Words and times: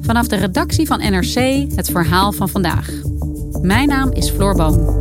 Vanaf 0.00 0.26
de 0.26 0.36
redactie 0.36 0.86
van 0.86 0.98
NRC 0.98 1.66
het 1.74 1.90
verhaal 1.90 2.32
van 2.32 2.48
vandaag. 2.48 2.90
Mijn 3.60 3.88
naam 3.88 4.12
is 4.12 4.30
Floor 4.30 4.54
Boon. 4.54 5.00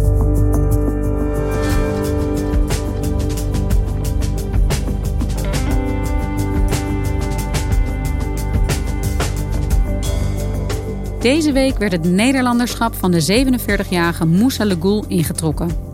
Deze 11.22 11.52
week 11.52 11.78
werd 11.78 11.92
het 11.92 12.04
Nederlanderschap 12.04 12.96
van 12.96 13.12
de 13.12 13.46
47-jarige 13.90 14.26
Moussa 14.26 14.66
Legoul 14.66 15.06
ingetrokken. 15.08 15.91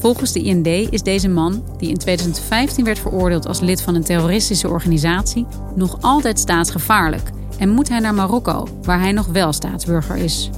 Volgens 0.00 0.32
de 0.32 0.42
IND 0.42 0.66
is 0.66 1.02
deze 1.02 1.28
man, 1.28 1.62
die 1.78 1.88
in 1.88 1.96
2015 1.96 2.84
werd 2.84 2.98
veroordeeld 2.98 3.46
als 3.46 3.60
lid 3.60 3.82
van 3.82 3.94
een 3.94 4.04
terroristische 4.04 4.68
organisatie, 4.68 5.46
nog 5.74 5.96
altijd 6.00 6.38
staatsgevaarlijk 6.38 7.30
en 7.58 7.68
moet 7.68 7.88
hij 7.88 7.98
naar 7.98 8.14
Marokko, 8.14 8.66
waar 8.82 9.00
hij 9.00 9.12
nog 9.12 9.26
wel 9.26 9.52
staatsburger 9.52 10.16
is. 10.16 10.50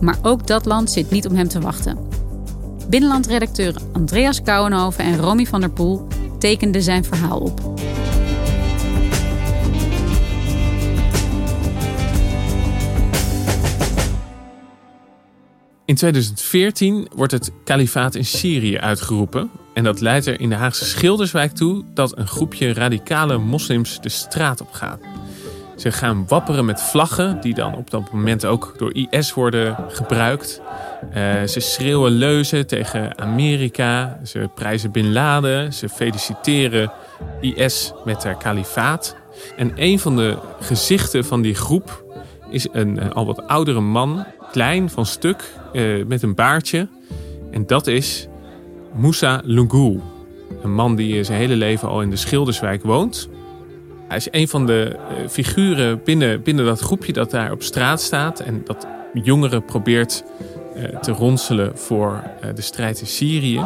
Maar 0.00 0.18
ook 0.22 0.46
dat 0.46 0.64
land 0.64 0.90
zit 0.90 1.10
niet 1.10 1.28
om 1.28 1.34
hem 1.34 1.48
te 1.48 1.60
wachten. 1.60 1.98
Binnenlandredacteur 2.88 3.74
Andreas 3.92 4.42
Kouwenhoven 4.42 5.04
en 5.04 5.18
Romy 5.18 5.46
van 5.46 5.60
der 5.60 5.70
Poel 5.70 6.06
tekenden 6.38 6.82
zijn 6.82 7.04
verhaal 7.04 7.38
op. 7.38 7.73
In 15.86 15.94
2014 15.94 17.08
wordt 17.14 17.32
het 17.32 17.52
kalifaat 17.64 18.14
in 18.14 18.24
Syrië 18.24 18.78
uitgeroepen. 18.78 19.50
En 19.74 19.84
dat 19.84 20.00
leidt 20.00 20.26
er 20.26 20.40
in 20.40 20.48
de 20.48 20.54
Haagse 20.54 20.84
Schilderswijk 20.84 21.52
toe 21.52 21.84
dat 21.94 22.18
een 22.18 22.26
groepje 22.26 22.72
radicale 22.72 23.38
moslims 23.38 24.00
de 24.00 24.08
straat 24.08 24.60
op 24.60 24.72
gaat. 24.72 25.00
Ze 25.76 25.92
gaan 25.92 26.24
wapperen 26.28 26.64
met 26.64 26.80
vlaggen, 26.80 27.40
die 27.40 27.54
dan 27.54 27.74
op 27.74 27.90
dat 27.90 28.12
moment 28.12 28.44
ook 28.44 28.74
door 28.76 28.94
IS 28.94 29.34
worden 29.34 29.76
gebruikt. 29.88 30.60
Uh, 31.08 31.42
ze 31.42 31.60
schreeuwen 31.60 32.12
leuzen 32.12 32.66
tegen 32.66 33.18
Amerika. 33.18 34.20
Ze 34.22 34.50
prijzen 34.54 34.90
Bin 34.90 35.12
Laden. 35.12 35.72
Ze 35.72 35.88
feliciteren 35.88 36.92
IS 37.40 37.92
met 38.04 38.24
haar 38.24 38.36
kalifaat. 38.36 39.16
En 39.56 39.72
een 39.74 39.98
van 39.98 40.16
de 40.16 40.38
gezichten 40.60 41.24
van 41.24 41.42
die 41.42 41.54
groep 41.54 42.04
is 42.50 42.68
een 42.72 42.96
uh, 42.96 43.10
al 43.10 43.26
wat 43.26 43.46
oudere 43.46 43.80
man, 43.80 44.26
klein 44.54 44.90
van 44.90 45.06
stuk, 45.06 45.50
uh, 45.72 46.04
met 46.06 46.22
een 46.22 46.34
baardje. 46.34 46.88
En 47.50 47.66
dat 47.66 47.86
is 47.86 48.28
Moussa 48.92 49.40
Lungoul. 49.44 50.02
Een 50.62 50.74
man 50.74 50.96
die 50.96 51.24
zijn 51.24 51.38
hele 51.38 51.56
leven 51.56 51.88
al 51.88 52.02
in 52.02 52.10
de 52.10 52.16
Schilderswijk 52.16 52.82
woont. 52.82 53.28
Hij 54.08 54.16
is 54.16 54.28
een 54.30 54.48
van 54.48 54.66
de 54.66 54.96
uh, 54.96 55.28
figuren 55.28 56.02
binnen, 56.04 56.42
binnen 56.42 56.64
dat 56.64 56.80
groepje 56.80 57.12
dat 57.12 57.30
daar 57.30 57.52
op 57.52 57.62
straat 57.62 58.00
staat. 58.00 58.40
En 58.40 58.62
dat 58.64 58.86
jongeren 59.12 59.64
probeert 59.64 60.24
te 61.00 61.12
ronselen 61.12 61.78
voor 61.78 62.22
de 62.54 62.62
strijd 62.62 63.00
in 63.00 63.06
Syrië. 63.06 63.62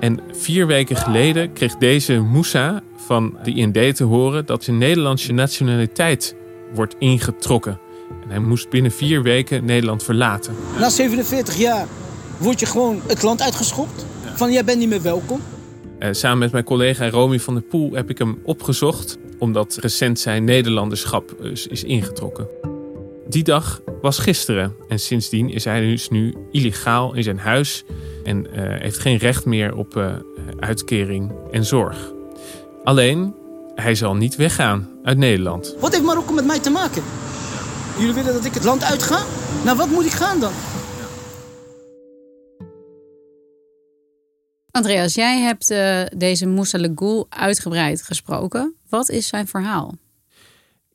En 0.00 0.20
vier 0.32 0.66
weken 0.66 0.96
geleden 0.96 1.52
kreeg 1.52 1.76
deze 1.76 2.20
Moussa 2.20 2.82
van 2.96 3.38
de 3.42 3.54
IND 3.54 3.96
te 3.96 4.04
horen 4.04 4.46
dat 4.46 4.64
zijn 4.64 4.78
Nederlandse 4.78 5.32
nationaliteit 5.32 6.38
wordt 6.74 6.94
ingetrokken. 6.98 7.78
En 8.22 8.30
hij 8.30 8.38
moest 8.38 8.70
binnen 8.70 8.92
vier 8.92 9.22
weken 9.22 9.64
Nederland 9.64 10.02
verlaten. 10.02 10.54
Na 10.78 10.88
47 10.88 11.56
jaar 11.56 11.86
word 12.38 12.60
je 12.60 12.66
gewoon 12.66 13.00
het 13.06 13.22
land 13.22 13.42
uitgeschopt. 13.42 14.06
Van 14.34 14.52
jij 14.52 14.64
bent 14.64 14.78
niet 14.78 14.88
meer 14.88 15.02
welkom. 15.02 15.40
Uh, 15.98 16.08
samen 16.12 16.38
met 16.38 16.52
mijn 16.52 16.64
collega 16.64 17.10
Romy 17.10 17.40
van 17.40 17.54
der 17.54 17.62
Poel 17.62 17.92
heb 17.92 18.10
ik 18.10 18.18
hem 18.18 18.38
opgezocht. 18.42 19.18
Omdat 19.38 19.76
recent 19.80 20.18
zijn 20.18 20.44
Nederlanderschap 20.44 21.42
is, 21.42 21.66
is 21.66 21.84
ingetrokken. 21.84 22.48
Die 23.28 23.42
dag 23.42 23.80
was 24.00 24.18
gisteren. 24.18 24.74
En 24.88 24.98
sindsdien 24.98 25.50
is 25.50 25.64
hij 25.64 25.80
dus 25.80 26.08
nu 26.08 26.34
illegaal 26.50 27.14
in 27.14 27.22
zijn 27.22 27.38
huis. 27.38 27.84
En 28.24 28.46
uh, 28.46 28.50
heeft 28.54 28.98
geen 28.98 29.16
recht 29.16 29.44
meer 29.44 29.74
op 29.74 29.96
uh, 29.96 30.12
uitkering 30.58 31.32
en 31.50 31.64
zorg. 31.64 32.12
Alleen, 32.84 33.34
hij 33.74 33.94
zal 33.94 34.14
niet 34.14 34.36
weggaan 34.36 34.88
uit 35.02 35.18
Nederland. 35.18 35.74
Wat 35.78 35.92
heeft 35.92 36.04
Marokko 36.04 36.32
met 36.32 36.44
mij 36.44 36.60
te 36.60 36.70
maken? 36.70 37.02
Jullie 37.98 38.14
willen 38.14 38.32
dat 38.32 38.44
ik 38.44 38.54
het 38.54 38.64
land 38.64 38.84
uitga? 38.84 39.24
Nou, 39.64 39.76
wat 39.76 39.88
moet 39.88 40.04
ik 40.04 40.12
gaan 40.12 40.40
dan? 40.40 40.52
Andreas, 44.70 45.14
jij 45.14 45.38
hebt 45.40 45.70
uh, 45.70 46.02
deze 46.16 46.46
Moussa 46.46 46.78
Legoul 46.78 47.26
uitgebreid 47.28 48.02
gesproken. 48.02 48.74
Wat 48.88 49.10
is 49.10 49.26
zijn 49.26 49.46
verhaal? 49.46 49.94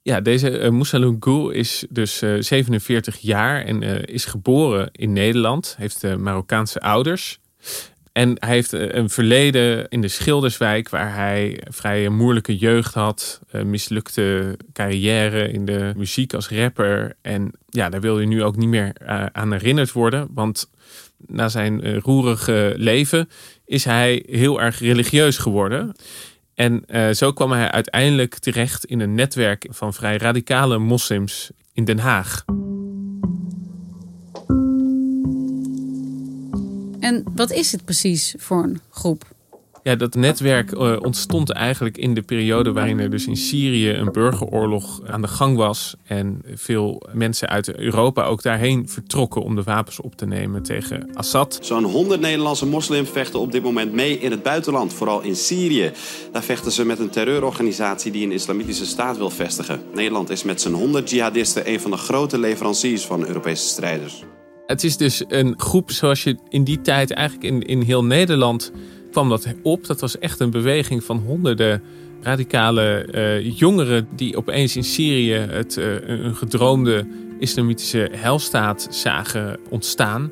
Ja, 0.01 0.21
deze 0.21 0.59
uh, 0.59 0.69
Moussa 0.69 0.99
Legoul 0.99 1.49
is 1.49 1.85
dus 1.89 2.21
uh, 2.21 2.41
47 2.41 3.17
jaar 3.17 3.65
en 3.65 3.81
uh, 3.81 4.01
is 4.05 4.25
geboren 4.25 4.89
in 4.91 5.13
Nederland. 5.13 5.75
Heeft 5.77 6.17
Marokkaanse 6.17 6.79
ouders. 6.79 7.39
En 8.15 8.35
hij 8.39 8.53
heeft 8.53 8.71
een 8.71 9.09
verleden 9.09 9.89
in 9.89 10.01
de 10.01 10.07
Schilderswijk, 10.07 10.89
waar 10.89 11.15
hij 11.15 11.61
vrij 11.67 12.09
moeilijke 12.09 12.57
jeugd 12.57 12.93
had. 12.93 13.41
Een 13.49 13.69
mislukte 13.69 14.57
carrière 14.73 15.51
in 15.51 15.65
de 15.65 15.93
muziek 15.95 16.33
als 16.33 16.49
rapper. 16.49 17.15
En 17.21 17.51
ja, 17.69 17.89
daar 17.89 18.01
wil 18.01 18.15
hij 18.15 18.25
nu 18.25 18.43
ook 18.43 18.55
niet 18.55 18.69
meer 18.69 18.95
uh, 19.01 19.25
aan 19.31 19.51
herinnerd 19.51 19.91
worden. 19.91 20.27
Want 20.33 20.69
na 21.17 21.49
zijn 21.49 21.99
roerige 21.99 22.73
leven 22.77 23.29
is 23.65 23.83
hij 23.85 24.23
heel 24.27 24.61
erg 24.61 24.79
religieus 24.79 25.37
geworden. 25.37 25.95
En 26.53 26.85
zo 27.15 27.33
kwam 27.33 27.51
hij 27.51 27.71
uiteindelijk 27.71 28.37
terecht 28.37 28.85
in 28.85 28.99
een 28.99 29.15
netwerk 29.15 29.67
van 29.69 29.93
vrij 29.93 30.17
radicale 30.17 30.77
moslims 30.77 31.51
in 31.73 31.85
Den 31.85 31.99
Haag. 31.99 32.43
En 37.05 37.23
wat 37.35 37.51
is 37.51 37.71
het 37.71 37.85
precies 37.85 38.35
voor 38.37 38.63
een 38.63 38.79
groep? 38.89 39.23
Ja, 39.83 39.95
dat 39.95 40.15
netwerk 40.15 40.71
uh, 40.71 40.95
ontstond 40.99 41.51
eigenlijk 41.51 41.97
in 41.97 42.13
de 42.13 42.21
periode 42.21 42.71
waarin 42.71 42.99
er 42.99 43.09
dus 43.09 43.27
in 43.27 43.37
Syrië 43.37 43.89
een 43.89 44.11
burgeroorlog 44.11 45.01
aan 45.07 45.21
de 45.21 45.27
gang 45.27 45.57
was. 45.57 45.95
En 46.03 46.41
veel 46.53 47.03
mensen 47.13 47.49
uit 47.49 47.75
Europa 47.75 48.23
ook 48.23 48.41
daarheen 48.41 48.89
vertrokken 48.89 49.41
om 49.41 49.55
de 49.55 49.63
wapens 49.63 49.99
op 50.01 50.15
te 50.15 50.25
nemen 50.25 50.63
tegen 50.63 51.09
Assad. 51.13 51.59
Zo'n 51.61 51.83
100 51.83 52.21
Nederlandse 52.21 52.65
moslims 52.65 53.09
vechten 53.09 53.39
op 53.39 53.51
dit 53.51 53.63
moment 53.63 53.93
mee 53.93 54.19
in 54.19 54.31
het 54.31 54.43
buitenland, 54.43 54.93
vooral 54.93 55.21
in 55.21 55.35
Syrië. 55.35 55.91
Daar 56.31 56.43
vechten 56.43 56.71
ze 56.71 56.85
met 56.85 56.99
een 56.99 57.09
terreurorganisatie 57.09 58.11
die 58.11 58.25
een 58.25 58.31
islamitische 58.31 58.85
staat 58.85 59.17
wil 59.17 59.29
vestigen. 59.29 59.81
Nederland 59.93 60.29
is 60.29 60.43
met 60.43 60.61
zijn 60.61 60.73
100 60.73 61.09
jihadisten 61.09 61.69
een 61.69 61.79
van 61.79 61.91
de 61.91 61.97
grote 61.97 62.37
leveranciers 62.37 63.05
van 63.05 63.25
Europese 63.25 63.67
strijders. 63.67 64.23
Het 64.65 64.83
is 64.83 64.97
dus 64.97 65.23
een 65.27 65.53
groep 65.57 65.91
zoals 65.91 66.23
je 66.23 66.37
in 66.49 66.63
die 66.63 66.81
tijd 66.81 67.11
eigenlijk 67.11 67.53
in, 67.53 67.61
in 67.61 67.81
heel 67.81 68.03
Nederland 68.03 68.71
kwam 69.11 69.29
dat 69.29 69.47
op. 69.63 69.85
Dat 69.85 70.01
was 70.01 70.19
echt 70.19 70.39
een 70.39 70.51
beweging 70.51 71.03
van 71.03 71.17
honderden 71.17 71.81
radicale 72.21 73.07
uh, 73.11 73.57
jongeren 73.57 74.07
die 74.15 74.37
opeens 74.37 74.75
in 74.75 74.83
Syrië 74.83 75.33
het, 75.33 75.77
uh, 75.77 76.07
een 76.07 76.35
gedroomde 76.35 77.07
islamitische 77.39 78.09
helstaat 78.11 78.87
zagen 78.89 79.59
ontstaan. 79.69 80.31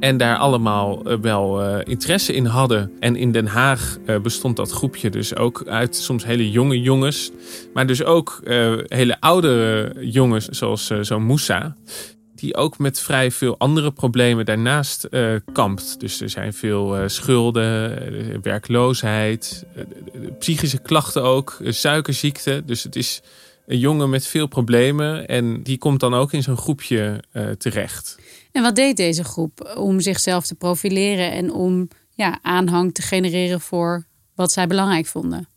En 0.00 0.16
daar 0.16 0.36
allemaal 0.36 1.04
eh, 1.04 1.16
wel 1.20 1.62
eh, 1.62 1.78
interesse 1.84 2.32
in 2.32 2.44
hadden. 2.44 2.92
En 3.00 3.16
in 3.16 3.32
Den 3.32 3.46
Haag 3.46 3.98
eh, 4.04 4.20
bestond 4.20 4.56
dat 4.56 4.70
groepje 4.70 5.10
dus 5.10 5.36
ook 5.36 5.62
uit 5.66 5.96
soms 5.96 6.24
hele 6.24 6.50
jonge 6.50 6.80
jongens. 6.80 7.30
Maar 7.74 7.86
dus 7.86 8.04
ook 8.04 8.40
hele 8.86 9.20
oude 9.20 9.92
jongens, 10.00 10.48
zoals 10.48 10.86
zo'n 11.00 11.22
Moussa. 11.22 11.76
Die 12.38 12.56
ook 12.56 12.78
met 12.78 13.00
vrij 13.00 13.30
veel 13.30 13.58
andere 13.58 13.92
problemen 13.92 14.44
daarnaast 14.44 15.08
kampt. 15.52 16.00
Dus 16.00 16.20
er 16.20 16.30
zijn 16.30 16.52
veel 16.52 17.08
schulden, 17.08 18.42
werkloosheid, 18.42 19.64
psychische 20.38 20.78
klachten 20.78 21.22
ook, 21.22 21.58
suikerziekte. 21.62 22.62
Dus 22.66 22.82
het 22.82 22.96
is 22.96 23.20
een 23.66 23.78
jongen 23.78 24.10
met 24.10 24.26
veel 24.26 24.46
problemen. 24.46 25.28
En 25.28 25.62
die 25.62 25.78
komt 25.78 26.00
dan 26.00 26.14
ook 26.14 26.32
in 26.32 26.42
zo'n 26.42 26.56
groepje 26.56 27.22
terecht. 27.58 28.18
En 28.52 28.62
wat 28.62 28.76
deed 28.76 28.96
deze 28.96 29.24
groep 29.24 29.74
om 29.76 30.00
zichzelf 30.00 30.46
te 30.46 30.54
profileren 30.54 31.32
en 31.32 31.52
om 31.52 31.88
ja, 32.14 32.38
aanhang 32.42 32.94
te 32.94 33.02
genereren 33.02 33.60
voor 33.60 34.04
wat 34.34 34.52
zij 34.52 34.66
belangrijk 34.66 35.06
vonden? 35.06 35.48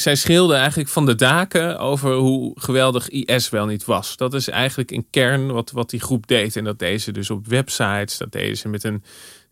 Zij 0.00 0.14
schreeuwden 0.14 0.56
eigenlijk 0.56 0.88
van 0.88 1.06
de 1.06 1.14
daken 1.14 1.78
over 1.78 2.14
hoe 2.14 2.52
geweldig 2.60 3.08
IS 3.08 3.48
wel 3.48 3.66
niet 3.66 3.84
was. 3.84 4.16
Dat 4.16 4.34
is 4.34 4.48
eigenlijk 4.48 4.90
in 4.90 5.06
kern 5.10 5.52
wat, 5.52 5.70
wat 5.70 5.90
die 5.90 6.00
groep 6.00 6.26
deed. 6.26 6.56
En 6.56 6.64
dat 6.64 6.78
deden 6.78 7.00
ze 7.00 7.12
dus 7.12 7.30
op 7.30 7.46
websites, 7.46 8.18
dat 8.18 8.32
deden 8.32 8.56
ze 8.56 8.68
met 8.68 8.84
een 8.84 9.02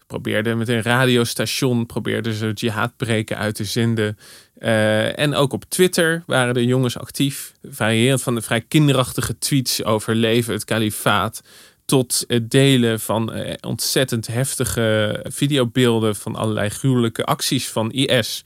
probeerden 0.08 0.58
met 0.58 0.68
een 0.68 0.82
radiostation 0.82 1.86
probeerden 1.86 2.34
ze 2.34 2.52
jihadbreken 2.54 3.38
uit 3.38 3.54
te 3.54 3.64
zenden. 3.64 4.18
Uh, 4.58 5.18
en 5.18 5.34
ook 5.34 5.52
op 5.52 5.64
Twitter 5.68 6.22
waren 6.26 6.54
de 6.54 6.64
jongens 6.64 6.98
actief. 6.98 7.52
Variërend 7.62 8.22
van 8.22 8.34
de 8.34 8.42
vrij 8.42 8.60
kinderachtige 8.60 9.38
tweets 9.38 9.84
over 9.84 10.14
leven 10.14 10.52
het 10.52 10.64
kalifaat 10.64 11.42
tot 11.88 12.24
het 12.26 12.50
delen 12.50 13.00
van 13.00 13.32
eh, 13.32 13.54
ontzettend 13.60 14.26
heftige 14.26 15.20
videobeelden 15.28 16.16
van 16.16 16.36
allerlei 16.36 16.68
gruwelijke 16.68 17.24
acties 17.24 17.68
van 17.68 17.90
IS. 17.90 18.44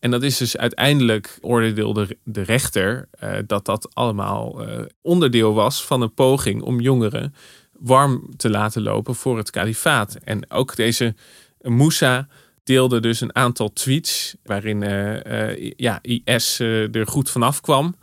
En 0.00 0.10
dat 0.10 0.22
is 0.22 0.36
dus 0.36 0.56
uiteindelijk, 0.56 1.38
oordeelde 1.40 2.16
de 2.22 2.42
rechter, 2.42 3.08
eh, 3.10 3.32
dat 3.46 3.64
dat 3.64 3.94
allemaal 3.94 4.66
eh, 4.66 4.82
onderdeel 5.02 5.54
was 5.54 5.84
van 5.84 6.00
een 6.00 6.14
poging 6.14 6.62
om 6.62 6.80
jongeren 6.80 7.34
warm 7.72 8.36
te 8.36 8.50
laten 8.50 8.82
lopen 8.82 9.14
voor 9.14 9.36
het 9.36 9.50
kalifaat. 9.50 10.14
En 10.24 10.50
ook 10.50 10.76
deze 10.76 11.14
Moussa 11.60 12.28
deelde 12.64 13.00
dus 13.00 13.20
een 13.20 13.34
aantal 13.34 13.72
tweets 13.72 14.36
waarin 14.42 14.80
ja, 15.76 15.98
IS 16.02 16.58
er 16.58 17.06
goed 17.06 17.30
vanaf 17.30 17.60
kwam. 17.60 17.96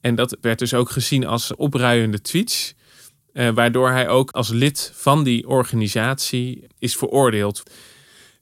En 0.00 0.14
dat 0.14 0.36
werd 0.40 0.58
dus 0.58 0.74
ook 0.74 0.90
gezien 0.90 1.26
als 1.26 1.54
opruiende 1.54 2.20
tweets. 2.20 2.74
Uh, 3.34 3.48
waardoor 3.48 3.90
hij 3.90 4.08
ook 4.08 4.30
als 4.30 4.48
lid 4.48 4.92
van 4.94 5.24
die 5.24 5.48
organisatie 5.48 6.66
is 6.78 6.96
veroordeeld. 6.96 7.62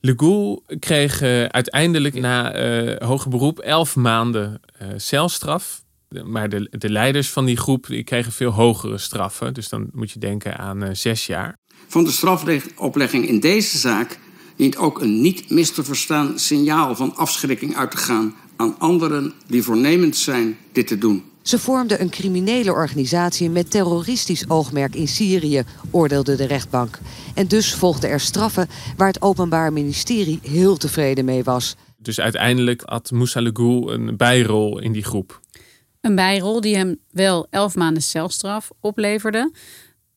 Le 0.01 0.61
kreeg 0.79 1.23
uh, 1.23 1.45
uiteindelijk 1.45 2.15
na 2.15 2.57
uh, 2.57 2.97
hoger 2.99 3.31
beroep 3.31 3.59
elf 3.59 3.97
maanden 3.97 4.61
celstraf. 4.97 5.83
Maar 6.25 6.49
de, 6.49 6.69
de 6.71 6.91
leiders 6.91 7.31
van 7.31 7.45
die 7.45 7.57
groep 7.57 7.87
die 7.87 8.05
kregen 8.05 8.33
veel 8.33 8.51
hogere 8.51 8.99
straffen. 8.99 9.55
Dus 9.55 9.69
dan 9.69 9.89
moet 9.93 10.11
je 10.11 10.19
denken 10.19 10.59
aan 10.59 10.97
zes 10.97 11.27
jaar. 11.27 11.59
Van 11.89 12.05
de 12.05 12.11
strafoplegging 12.11 13.29
in 13.29 13.41
deze 13.41 13.79
zaak 13.79 14.19
dient 14.57 14.77
ook 14.77 15.01
een 15.01 15.21
niet 15.21 15.51
mis 15.51 15.71
te 15.71 15.85
verstaan 15.85 16.39
signaal 16.39 16.97
van 16.97 17.17
afschrikking 17.17 17.77
uit 17.77 17.91
te 17.91 17.97
gaan 17.97 18.35
aan 18.57 18.79
anderen 18.79 19.33
die 19.47 19.63
voornemens 19.63 20.25
zijn 20.25 20.59
dit 20.73 20.87
te 20.87 20.99
doen. 20.99 21.32
Ze 21.43 21.59
vormden 21.59 22.01
een 22.01 22.11
criminele 22.11 22.73
organisatie 22.73 23.51
met 23.51 23.71
terroristisch 23.71 24.49
oogmerk 24.49 24.95
in 24.95 25.09
Syrië, 25.09 25.63
oordeelde 25.91 26.37
de 26.37 26.45
rechtbank. 26.45 26.99
En 27.35 27.47
dus 27.47 27.75
volgden 27.75 28.11
er 28.11 28.21
straffen 28.21 28.69
waar 28.97 29.07
het 29.07 29.23
Openbaar 29.23 29.73
Ministerie 29.73 30.41
heel 30.43 30.77
tevreden 30.77 31.25
mee 31.25 31.45
was. 31.45 31.77
Dus 31.97 32.21
uiteindelijk 32.21 32.83
had 32.85 33.11
Moussa 33.11 33.41
Legoul 33.41 33.93
een 33.93 34.17
bijrol 34.17 34.79
in 34.79 34.93
die 34.93 35.05
groep. 35.05 35.41
Een 36.01 36.15
bijrol 36.15 36.61
die 36.61 36.77
hem 36.77 36.99
wel 37.11 37.47
elf 37.51 37.75
maanden 37.75 38.03
celstraf 38.03 38.71
opleverde. 38.81 39.53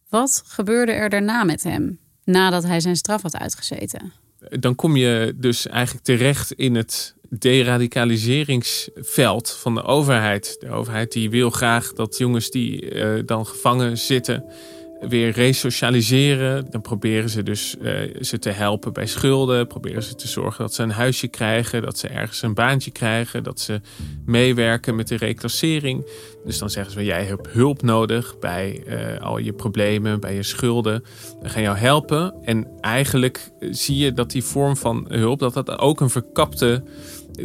Wat 0.10 0.44
gebeurde 0.46 0.92
er 0.92 1.10
daarna 1.10 1.44
met 1.44 1.64
hem, 1.64 2.00
nadat 2.24 2.64
hij 2.64 2.80
zijn 2.80 2.96
straf 2.96 3.22
had 3.22 3.38
uitgezeten? 3.38 4.14
Dan 4.40 4.76
kom 4.76 4.96
je 4.96 5.34
dus 5.36 5.68
eigenlijk 5.68 6.06
terecht 6.06 6.52
in 6.52 6.76
het 6.76 7.16
deradicaliseringsveld 7.30 9.52
van 9.52 9.76
de 9.76 9.84
overheid. 9.84 10.56
De 10.60 10.70
overheid 10.70 11.12
die 11.12 11.30
wil 11.30 11.50
graag 11.50 11.94
dat 11.94 12.18
jongens 12.18 12.50
die 12.50 12.94
uh, 12.94 13.20
dan 13.26 13.46
gevangen 13.46 13.98
zitten 13.98 14.46
weer 15.00 15.32
resocialiseren. 15.32 16.66
Dan 16.70 16.82
proberen 16.82 17.30
ze 17.30 17.44
dus 17.44 17.76
uh, 17.82 18.22
ze 18.22 18.40
te 18.40 18.50
helpen 18.50 18.94
bij 18.94 19.06
schulden. 19.06 19.68
Proberen 19.68 20.04
ze 20.04 20.16
te 20.16 20.28
zorgen 20.28 20.64
dat 20.64 20.74
ze 20.74 20.84
een 20.84 20.92
huisje 20.92 21.28
krijgen. 21.28 21.82
Dat 21.82 21.98
ze 21.98 22.08
ergens 22.08 22.42
een 22.42 22.54
baantje 22.54 22.92
krijgen. 22.92 23.44
Dat 23.44 23.60
ze 23.60 23.82
meewerken 24.26 24.96
met 24.96 25.08
de 25.08 25.18
reclassering. 25.18 26.06
Dus 26.46 26.58
dan 26.58 26.70
zeggen 26.70 26.94
ze, 26.94 27.04
jij 27.04 27.24
hebt 27.24 27.48
hulp 27.48 27.82
nodig 27.82 28.40
bij 28.40 28.84
uh, 28.88 29.22
al 29.22 29.38
je 29.38 29.54
problemen, 29.54 30.20
bij 30.20 30.36
je 30.36 30.44
schulden. 30.44 31.04
We 31.42 31.50
gaan 31.50 31.62
jou 31.62 31.78
helpen. 31.78 32.34
En 32.44 32.68
eigenlijk 32.82 33.50
zie 33.60 33.98
je 33.98 34.14
dat 34.14 34.32
die 34.32 34.44
vorm 34.44 34.78
van 34.78 35.06
hulp, 35.10 35.40
dat 35.40 35.54
dat 35.54 35.80
ook 35.80 36.02
een 36.02 36.10
verkapte 36.10 36.84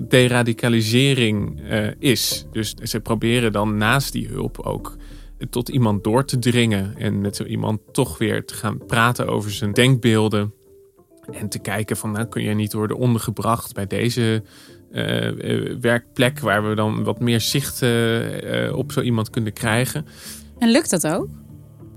deradicalisering 0.08 1.60
uh, 1.70 1.86
is. 1.98 2.44
Dus 2.52 2.74
ze 2.74 3.00
proberen 3.00 3.52
dan 3.52 3.76
naast 3.76 4.12
die 4.12 4.28
hulp 4.28 4.58
ook 4.58 4.96
tot 5.50 5.68
iemand 5.68 6.04
door 6.04 6.24
te 6.24 6.38
dringen. 6.38 6.94
En 6.96 7.20
met 7.20 7.36
zo 7.36 7.44
iemand 7.44 7.80
toch 7.92 8.18
weer 8.18 8.44
te 8.44 8.54
gaan 8.54 8.86
praten 8.86 9.26
over 9.26 9.50
zijn 9.50 9.72
denkbeelden. 9.72 10.54
En 11.30 11.48
te 11.48 11.58
kijken 11.58 11.96
van, 11.96 12.10
nou 12.10 12.26
kun 12.26 12.42
je 12.42 12.54
niet 12.54 12.72
worden 12.72 12.96
ondergebracht 12.96 13.74
bij 13.74 13.86
deze 13.86 14.42
uh, 14.92 15.30
werkplek... 15.80 16.40
waar 16.40 16.68
we 16.68 16.74
dan 16.74 17.04
wat 17.04 17.20
meer 17.20 17.40
zicht 17.40 17.82
uh, 17.82 18.76
op 18.76 18.92
zo 18.92 19.00
iemand 19.00 19.30
kunnen 19.30 19.52
krijgen. 19.52 20.06
En 20.58 20.70
lukt 20.70 20.90
dat 20.90 21.06
ook? 21.06 21.28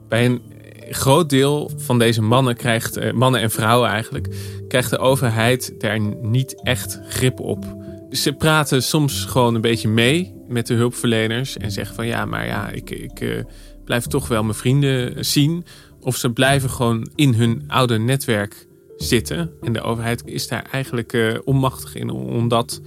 Bij 0.08 0.26
een 0.26 0.42
groot 0.90 1.30
deel 1.30 1.72
van 1.78 2.00
deze 2.00 2.22
mannen, 2.22 2.56
krijgt, 2.56 3.14
mannen 3.14 3.42
en 3.42 3.52
vrouwen 3.52 3.90
eigenlijk... 3.90 4.36
krijgt 4.68 4.90
de 4.90 4.98
overheid 4.98 5.74
daar 5.78 6.00
niet 6.22 6.62
echt 6.64 7.00
grip 7.08 7.40
op 7.40 7.82
ze 8.16 8.34
praten 8.34 8.84
soms 8.84 9.26
gewoon 9.26 9.56
een 9.56 9.62
beetje 9.62 9.88
mee 9.88 10.34
met 10.54 10.68
de 10.68 10.74
hulpverleners 10.74 11.58
en 11.58 11.72
zeggen 11.72 11.96
van 11.96 12.08
ja, 12.08 12.26
maar 12.26 12.46
ja, 12.46 12.70
ik, 12.70 12.90
ik 12.90 13.22
uh, 13.22 13.44
blijf 13.86 14.06
toch 14.06 14.28
wel 14.28 14.44
mijn 14.44 14.56
vrienden 14.56 15.26
zien. 15.26 15.66
Of 16.00 16.16
ze 16.16 16.32
blijven 16.32 16.70
gewoon 16.70 17.08
in 17.16 17.34
hun 17.34 17.64
oude 17.68 17.98
netwerk 17.98 18.68
zitten. 18.98 19.52
En 19.62 19.74
de 19.74 19.82
overheid 19.82 20.22
is 20.26 20.48
daar 20.48 20.66
eigenlijk 20.72 21.14
uh, 21.14 21.38
onmachtig 21.44 21.96
in 21.96 22.10
om 22.10 22.48
dat 22.48 22.82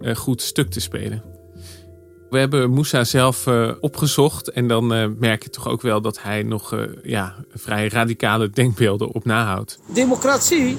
uh, 0.00 0.16
goed 0.16 0.42
stuk 0.42 0.70
te 0.70 0.80
spelen. 0.80 1.22
We 2.30 2.38
hebben 2.38 2.70
Moussa 2.70 3.04
zelf 3.04 3.46
opgezocht 3.80 4.50
en 4.50 4.68
dan 4.68 4.86
merk 5.18 5.42
je 5.42 5.50
toch 5.50 5.68
ook 5.68 5.82
wel 5.82 6.00
dat 6.00 6.22
hij 6.22 6.42
nog 6.42 6.76
ja, 7.02 7.34
vrij 7.54 7.88
radicale 7.88 8.50
denkbeelden 8.50 9.08
op 9.08 9.24
nahoudt. 9.24 9.78
Democratie 9.94 10.76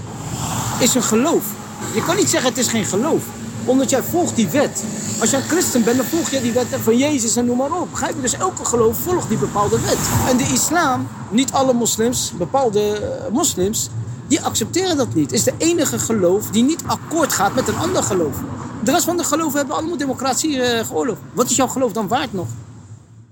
is 0.80 0.96
een 0.96 1.04
geloof. 1.04 1.56
Je 1.96 2.04
kan 2.04 2.16
niet 2.16 2.30
zeggen 2.30 2.50
het 2.50 2.60
is 2.60 2.68
geen 2.68 2.86
geloof 2.86 3.41
omdat 3.66 3.90
jij 3.90 4.04
volgt 4.04 4.36
die 4.36 4.48
wet. 4.48 4.84
Als 5.20 5.30
jij 5.30 5.40
een 5.40 5.48
christen 5.48 5.84
bent, 5.84 5.98
dan 5.98 6.06
volg 6.06 6.30
je 6.30 6.42
die 6.42 6.52
wet 6.52 6.68
van 6.84 6.98
Jezus 6.98 7.36
en 7.36 7.46
noem 7.46 7.58
maar 7.58 7.72
op. 7.72 7.92
Begrijp 7.92 8.16
je? 8.16 8.22
Dus 8.22 8.34
elke 8.34 8.66
geloof 8.66 8.98
volgt 8.98 9.30
die 9.30 9.38
bepaalde 9.38 9.82
wet. 9.82 9.98
En 10.30 10.38
de 10.38 10.44
islam, 10.54 11.08
niet 11.30 11.52
alle 11.52 11.74
moslims, 11.74 12.34
bepaalde 12.38 12.82
eh, 12.82 13.32
moslims, 13.32 13.90
die 14.28 14.42
accepteren 14.42 14.98
dat 14.98 15.14
niet. 15.14 15.32
Is 15.32 15.44
de 15.44 15.54
enige 15.58 16.00
geloof 16.00 16.50
die 16.50 16.64
niet 16.64 16.84
akkoord 16.86 17.34
gaat 17.34 17.56
met 17.56 17.68
een 17.68 17.78
ander 17.78 18.04
geloof. 18.04 18.36
De 18.84 18.92
rest 18.92 19.04
van 19.04 19.18
de 19.18 19.24
geloven 19.24 19.58
hebben 19.58 19.76
allemaal 19.76 19.98
democratie 19.98 20.56
uh, 20.56 20.86
geoorloofd. 20.86 21.20
Wat 21.34 21.50
is 21.50 21.56
jouw 21.56 21.68
geloof 21.68 21.92
dan 21.92 22.08
waard 22.08 22.34
nog? 22.34 22.48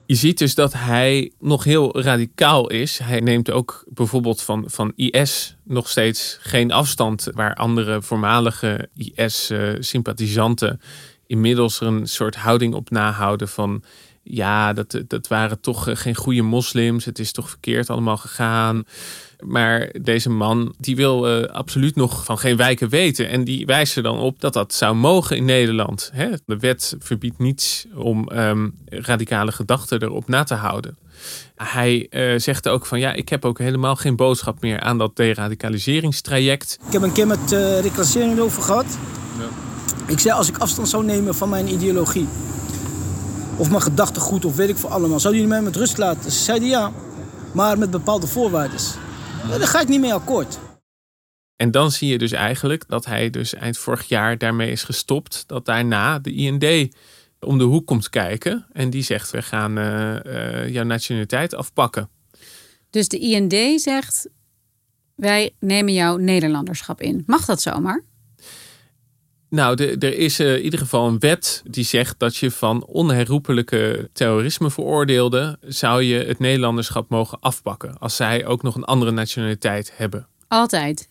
Je 0.09 0.15
ziet 0.15 0.37
dus 0.37 0.55
dat 0.55 0.73
hij 0.73 1.31
nog 1.39 1.63
heel 1.63 2.01
radicaal 2.01 2.69
is. 2.69 2.97
Hij 2.97 3.19
neemt 3.19 3.51
ook 3.51 3.83
bijvoorbeeld 3.87 4.41
van, 4.41 4.63
van 4.67 4.93
IS 4.95 5.55
nog 5.63 5.89
steeds 5.89 6.37
geen 6.41 6.71
afstand, 6.71 7.27
waar 7.33 7.53
andere 7.53 8.01
voormalige 8.01 8.89
IS-sympathisanten 8.95 10.81
inmiddels 11.27 11.79
er 11.79 11.87
een 11.87 12.07
soort 12.07 12.35
houding 12.35 12.73
op 12.73 12.89
nahouden 12.89 13.47
van 13.49 13.83
ja, 14.31 14.73
dat, 14.73 15.01
dat 15.07 15.27
waren 15.27 15.61
toch 15.61 15.87
eh, 15.87 15.95
geen 15.95 16.15
goede 16.15 16.41
moslims. 16.41 17.05
Het 17.05 17.19
is 17.19 17.31
toch 17.31 17.49
verkeerd 17.49 17.89
allemaal 17.89 18.17
gegaan. 18.17 18.83
Maar 19.39 19.89
deze 20.01 20.29
man 20.29 20.73
die 20.77 20.95
wil 20.95 21.39
uh, 21.39 21.45
absoluut 21.45 21.95
nog 21.95 22.25
van 22.25 22.37
geen 22.37 22.57
wijken 22.57 22.89
weten. 22.89 23.29
En 23.29 23.43
die 23.43 23.65
wijst 23.65 23.97
er 23.97 24.03
dan 24.03 24.17
op 24.17 24.41
dat 24.41 24.53
dat 24.53 24.73
zou 24.73 24.95
mogen 24.95 25.37
in 25.37 25.45
Nederland. 25.45 26.09
Hè? 26.13 26.29
De 26.45 26.57
wet 26.57 26.95
verbiedt 26.99 27.39
niets 27.39 27.85
om 27.95 28.29
um, 28.33 28.75
radicale 28.85 29.51
gedachten 29.51 30.03
erop 30.03 30.27
na 30.27 30.43
te 30.43 30.53
houden. 30.53 30.97
Hij 31.55 32.07
uh, 32.09 32.39
zegt 32.39 32.67
ook 32.67 32.85
van 32.85 32.99
ja, 32.99 33.13
ik 33.13 33.29
heb 33.29 33.45
ook 33.45 33.59
helemaal 33.59 33.95
geen 33.95 34.15
boodschap 34.15 34.61
meer 34.61 34.79
aan 34.79 34.97
dat 34.97 35.15
deradicaliseringstraject. 35.15 36.79
Ik 36.87 36.93
heb 36.93 37.01
een 37.01 37.11
keer 37.11 37.27
met 37.27 37.51
uh, 37.51 37.79
reclassering 37.79 38.39
over 38.39 38.61
gehad. 38.61 38.97
Ja. 39.37 39.47
Ik 40.07 40.19
zei 40.19 40.35
als 40.35 40.49
ik 40.49 40.57
afstand 40.57 40.89
zou 40.89 41.05
nemen 41.05 41.35
van 41.35 41.49
mijn 41.49 41.67
ideologie 41.67 42.27
of 43.59 43.69
mijn 43.69 43.81
gedachtegoed 43.81 44.45
of 44.45 44.55
weet 44.55 44.69
ik 44.69 44.75
voor 44.75 44.89
allemaal. 44.89 45.19
Zou 45.19 45.33
jullie 45.33 45.49
mij 45.49 45.61
met 45.61 45.75
rust 45.75 45.97
laten? 45.97 46.31
Ze 46.31 46.43
zeiden 46.43 46.67
ja, 46.67 46.91
maar 47.53 47.77
met 47.77 47.91
bepaalde 47.91 48.27
voorwaarden. 48.27 48.79
Daar 49.49 49.67
ga 49.67 49.81
ik 49.81 49.87
niet 49.87 49.99
mee 49.99 50.13
akkoord. 50.13 50.59
En 51.55 51.71
dan 51.71 51.91
zie 51.91 52.09
je 52.09 52.17
dus 52.17 52.31
eigenlijk 52.31 52.87
dat 52.87 53.05
hij 53.05 53.29
dus 53.29 53.53
eind 53.53 53.77
vorig 53.77 54.07
jaar 54.07 54.37
daarmee 54.37 54.71
is 54.71 54.83
gestopt. 54.83 55.43
Dat 55.47 55.65
daarna 55.65 56.19
de 56.19 56.33
IND 56.33 56.95
om 57.39 57.57
de 57.57 57.63
hoek 57.63 57.85
komt 57.85 58.09
kijken. 58.09 58.65
En 58.71 58.89
die 58.89 59.03
zegt, 59.03 59.31
we 59.31 59.41
gaan 59.41 59.77
uh, 59.77 60.15
uh, 60.25 60.69
jouw 60.69 60.83
nationaliteit 60.83 61.55
afpakken. 61.55 62.09
Dus 62.89 63.07
de 63.07 63.19
IND 63.19 63.81
zegt, 63.81 64.29
wij 65.15 65.55
nemen 65.59 65.93
jouw 65.93 66.17
Nederlanderschap 66.17 67.01
in. 67.01 67.23
Mag 67.25 67.45
dat 67.45 67.61
zomaar? 67.61 68.03
Nou, 69.49 69.75
de, 69.75 69.97
er 69.97 70.17
is 70.17 70.39
uh, 70.39 70.55
in 70.55 70.63
ieder 70.63 70.79
geval 70.79 71.07
een 71.07 71.19
wet 71.19 71.61
die 71.65 71.83
zegt 71.83 72.19
dat 72.19 72.35
je 72.35 72.51
van 72.51 72.85
onherroepelijke 72.85 74.09
terrorisme 74.13 74.71
veroordeelde 74.71 75.57
zou 75.61 76.03
je 76.03 76.23
het 76.23 76.39
Nederlanderschap 76.39 77.09
mogen 77.09 77.39
afpakken 77.39 77.97
als 77.97 78.15
zij 78.15 78.45
ook 78.45 78.63
nog 78.63 78.75
een 78.75 78.83
andere 78.83 79.11
nationaliteit 79.11 79.91
hebben. 79.95 80.27
Altijd. 80.47 81.09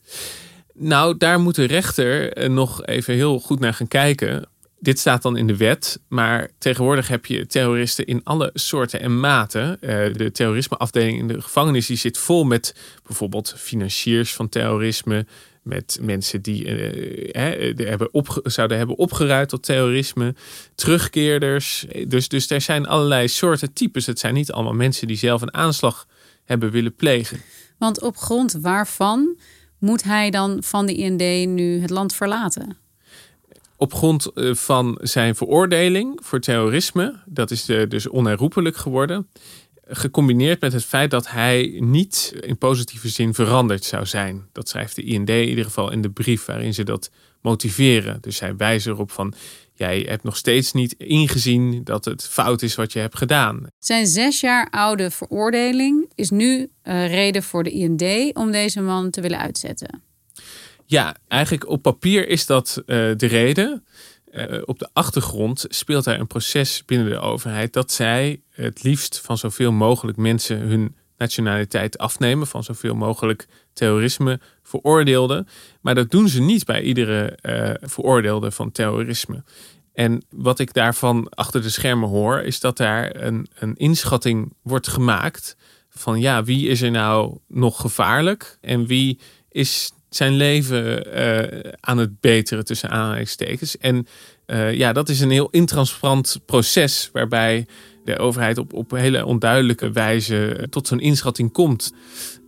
Nou, 0.75 1.17
daar 1.17 1.41
moet 1.41 1.55
de 1.55 1.65
rechter 1.65 2.33
eh, 2.33 2.49
nog 2.49 2.87
even 2.87 3.15
heel 3.15 3.41
goed 3.41 3.61
naar 3.61 3.75
gaan 3.75 3.89
kijken. 3.89 4.49
Dit 4.81 4.99
staat 4.99 5.23
dan 5.23 5.37
in 5.37 5.47
de 5.47 5.57
wet, 5.57 6.01
maar 6.09 6.51
tegenwoordig 6.59 7.09
heb 7.09 7.27
je 7.27 7.47
terroristen 7.47 8.07
in 8.07 8.21
alle 8.25 8.51
soorten 8.55 9.01
en 9.01 9.21
maten. 9.21 9.81
Eh, 9.81 10.13
de 10.13 10.31
terrorismeafdeling 10.31 11.19
in 11.19 11.29
de 11.29 11.43
gevangenis 11.43 11.87
die 11.87 11.97
zit 11.97 12.19
vol 12.19 12.45
met 12.45 12.75
bijvoorbeeld 13.07 13.55
financiers 13.57 14.35
van 14.35 14.49
terrorisme, 14.49 15.27
met 15.69 15.99
mensen 16.01 16.43
die 16.43 16.65
uh, 16.65 17.87
hebben 17.89 18.15
op, 18.15 18.41
zouden 18.43 18.79
hebben 18.79 18.99
opgeruid 18.99 19.49
tot 19.49 19.63
terrorisme, 19.63 20.35
terugkeerders. 20.75 21.87
Dus, 22.07 22.29
dus 22.29 22.51
er 22.51 22.61
zijn 22.61 22.87
allerlei 22.87 23.29
soorten 23.29 23.73
types. 23.73 24.07
Het 24.07 24.19
zijn 24.19 24.35
niet 24.35 24.53
allemaal 24.53 24.73
mensen 24.73 25.07
die 25.07 25.17
zelf 25.17 25.43
een 25.43 25.55
aanslag 25.55 26.07
hebben 26.45 26.71
willen 26.71 26.95
plegen. 26.95 27.41
Want 27.79 28.03
op 28.03 28.17
grond 28.17 28.53
waarvan 28.53 29.37
moet 29.79 30.03
hij 30.03 30.31
dan 30.31 30.63
van 30.63 30.87
de 30.87 30.95
IND 30.95 31.49
nu 31.49 31.81
het 31.81 31.91
land 31.91 32.15
verlaten? 32.15 32.77
Op 33.77 33.95
grond 33.95 34.27
eh, 34.27 34.55
van 34.55 34.99
zijn 35.03 35.35
veroordeling 35.35 36.19
voor 36.23 36.41
terrorisme, 36.41 37.15
dat 37.27 37.51
is 37.51 37.65
dus 37.65 38.09
onherroepelijk 38.09 38.77
geworden, 38.77 39.29
gecombineerd 39.89 40.61
met 40.61 40.73
het 40.73 40.85
feit 40.85 41.11
dat 41.11 41.31
hij 41.31 41.77
niet 41.81 42.35
in 42.41 42.59
positieve 42.59 43.09
zin 43.09 43.35
veranderd 43.35 43.85
zou 43.85 44.07
zijn. 44.07 44.47
Dat 44.53 44.69
schrijft 44.69 44.97
de 44.97 45.03
IND 45.03 45.29
in 45.29 45.49
ieder 45.49 45.65
geval 45.65 45.93
in 45.93 46.03
de 46.03 46.11
brief 46.11 46.45
waarin 46.45 46.75
ze 46.75 46.85
dat 46.85 47.11
motiveren. 47.43 48.19
Dus 48.21 48.37
zij 48.37 48.57
wijzen 48.57 48.93
erop 48.93 49.11
van 49.11 49.35
jij 49.73 50.05
hebt 50.09 50.23
nog 50.23 50.37
steeds 50.37 50.73
niet 50.73 50.93
ingezien 50.93 51.85
dat 51.85 52.05
het 52.05 52.27
fout 52.27 52.63
is 52.63 52.75
wat 52.75 52.93
je 52.93 52.99
hebt 52.99 53.17
gedaan. 53.17 53.67
Zijn 53.79 54.07
zes 54.07 54.41
jaar 54.41 54.71
oude 54.71 55.11
veroordeling 55.11 56.11
is 56.15 56.31
nu 56.31 56.59
uh, 56.59 57.07
reden 57.07 57.43
voor 57.43 57.65
de 57.65 57.71
IND 57.71 58.35
om 58.37 58.51
deze 58.51 58.81
man 58.81 59.11
te 59.11 59.21
willen 59.21 59.39
uitzetten. 59.39 60.03
Ja, 60.87 61.17
eigenlijk 61.29 61.69
op 61.69 61.83
papier 61.83 62.29
is 62.29 62.47
dat 62.47 62.83
uh, 62.87 62.87
de 63.17 63.27
reden. 63.27 63.85
Uh, 64.33 64.63
op 64.65 64.79
de 64.79 64.89
achtergrond 64.93 65.65
speelt 65.69 66.07
er 66.07 66.21
een 66.21 66.27
proces 66.27 66.85
binnen 66.85 67.09
de 67.11 67.19
overheid 67.19 67.73
dat 67.73 67.93
zij 67.93 68.41
het 68.51 68.83
liefst 68.83 69.21
van 69.21 69.39
zoveel 69.39 69.73
mogelijk 69.73 70.17
mensen 70.17 70.59
hun 70.59 70.97
nationaliteit 71.17 71.99
afnemen, 71.99 72.47
van 72.47 72.65
zoveel 72.65 72.95
mogelijk 72.95 73.47
terrorisme 73.73 74.41
veroordeelden. 74.63 75.49
Maar 75.81 75.95
dat 75.95 76.11
doen 76.11 76.29
ze 76.29 76.41
niet 76.41 76.65
bij 76.65 76.83
iedere 76.83 77.39
uh, 77.43 77.89
veroordeelde 77.89 78.51
van 78.51 78.73
terrorisme. 78.73 79.43
En 79.93 80.25
wat 80.31 80.59
ik 80.59 80.73
daarvan 80.73 81.29
achter 81.29 81.63
de 81.63 81.71
schermen 81.71 82.09
hoor, 82.09 82.41
is 82.41 82.61
dat 82.61 82.77
daar 82.77 83.17
een, 83.17 83.49
een 83.55 83.77
inschatting 83.77 84.53
wordt 84.63 84.89
gemaakt 84.89 85.57
van 85.89 86.21
ja, 86.21 86.45
wie 86.45 86.69
is 86.69 86.83
er 86.83 86.91
nou 86.91 87.39
nog 87.49 87.81
gevaarlijk 87.81 88.59
en 88.61 88.87
wie 88.87 89.19
is 89.49 89.93
zijn 90.09 90.37
leven 90.37 91.07
uh, 91.19 91.71
aan 91.81 91.99
het 91.99 92.21
beteren 92.21 92.65
tussen 92.65 92.91
aanhalingstekens. 92.91 93.79
En 93.79 94.07
uh, 94.47 94.73
ja, 94.75 94.93
dat 94.93 95.09
is 95.09 95.21
een 95.21 95.31
heel 95.31 95.49
intransparant 95.51 96.41
proces 96.47 97.11
waarbij 97.13 97.67
de 98.05 98.19
overheid 98.19 98.59
op, 98.59 98.73
op 98.73 98.91
hele 98.91 99.25
onduidelijke 99.25 99.91
wijze 99.91 100.67
tot 100.71 100.87
zo'n 100.87 101.01
inschatting 101.01 101.53
komt. 101.53 101.93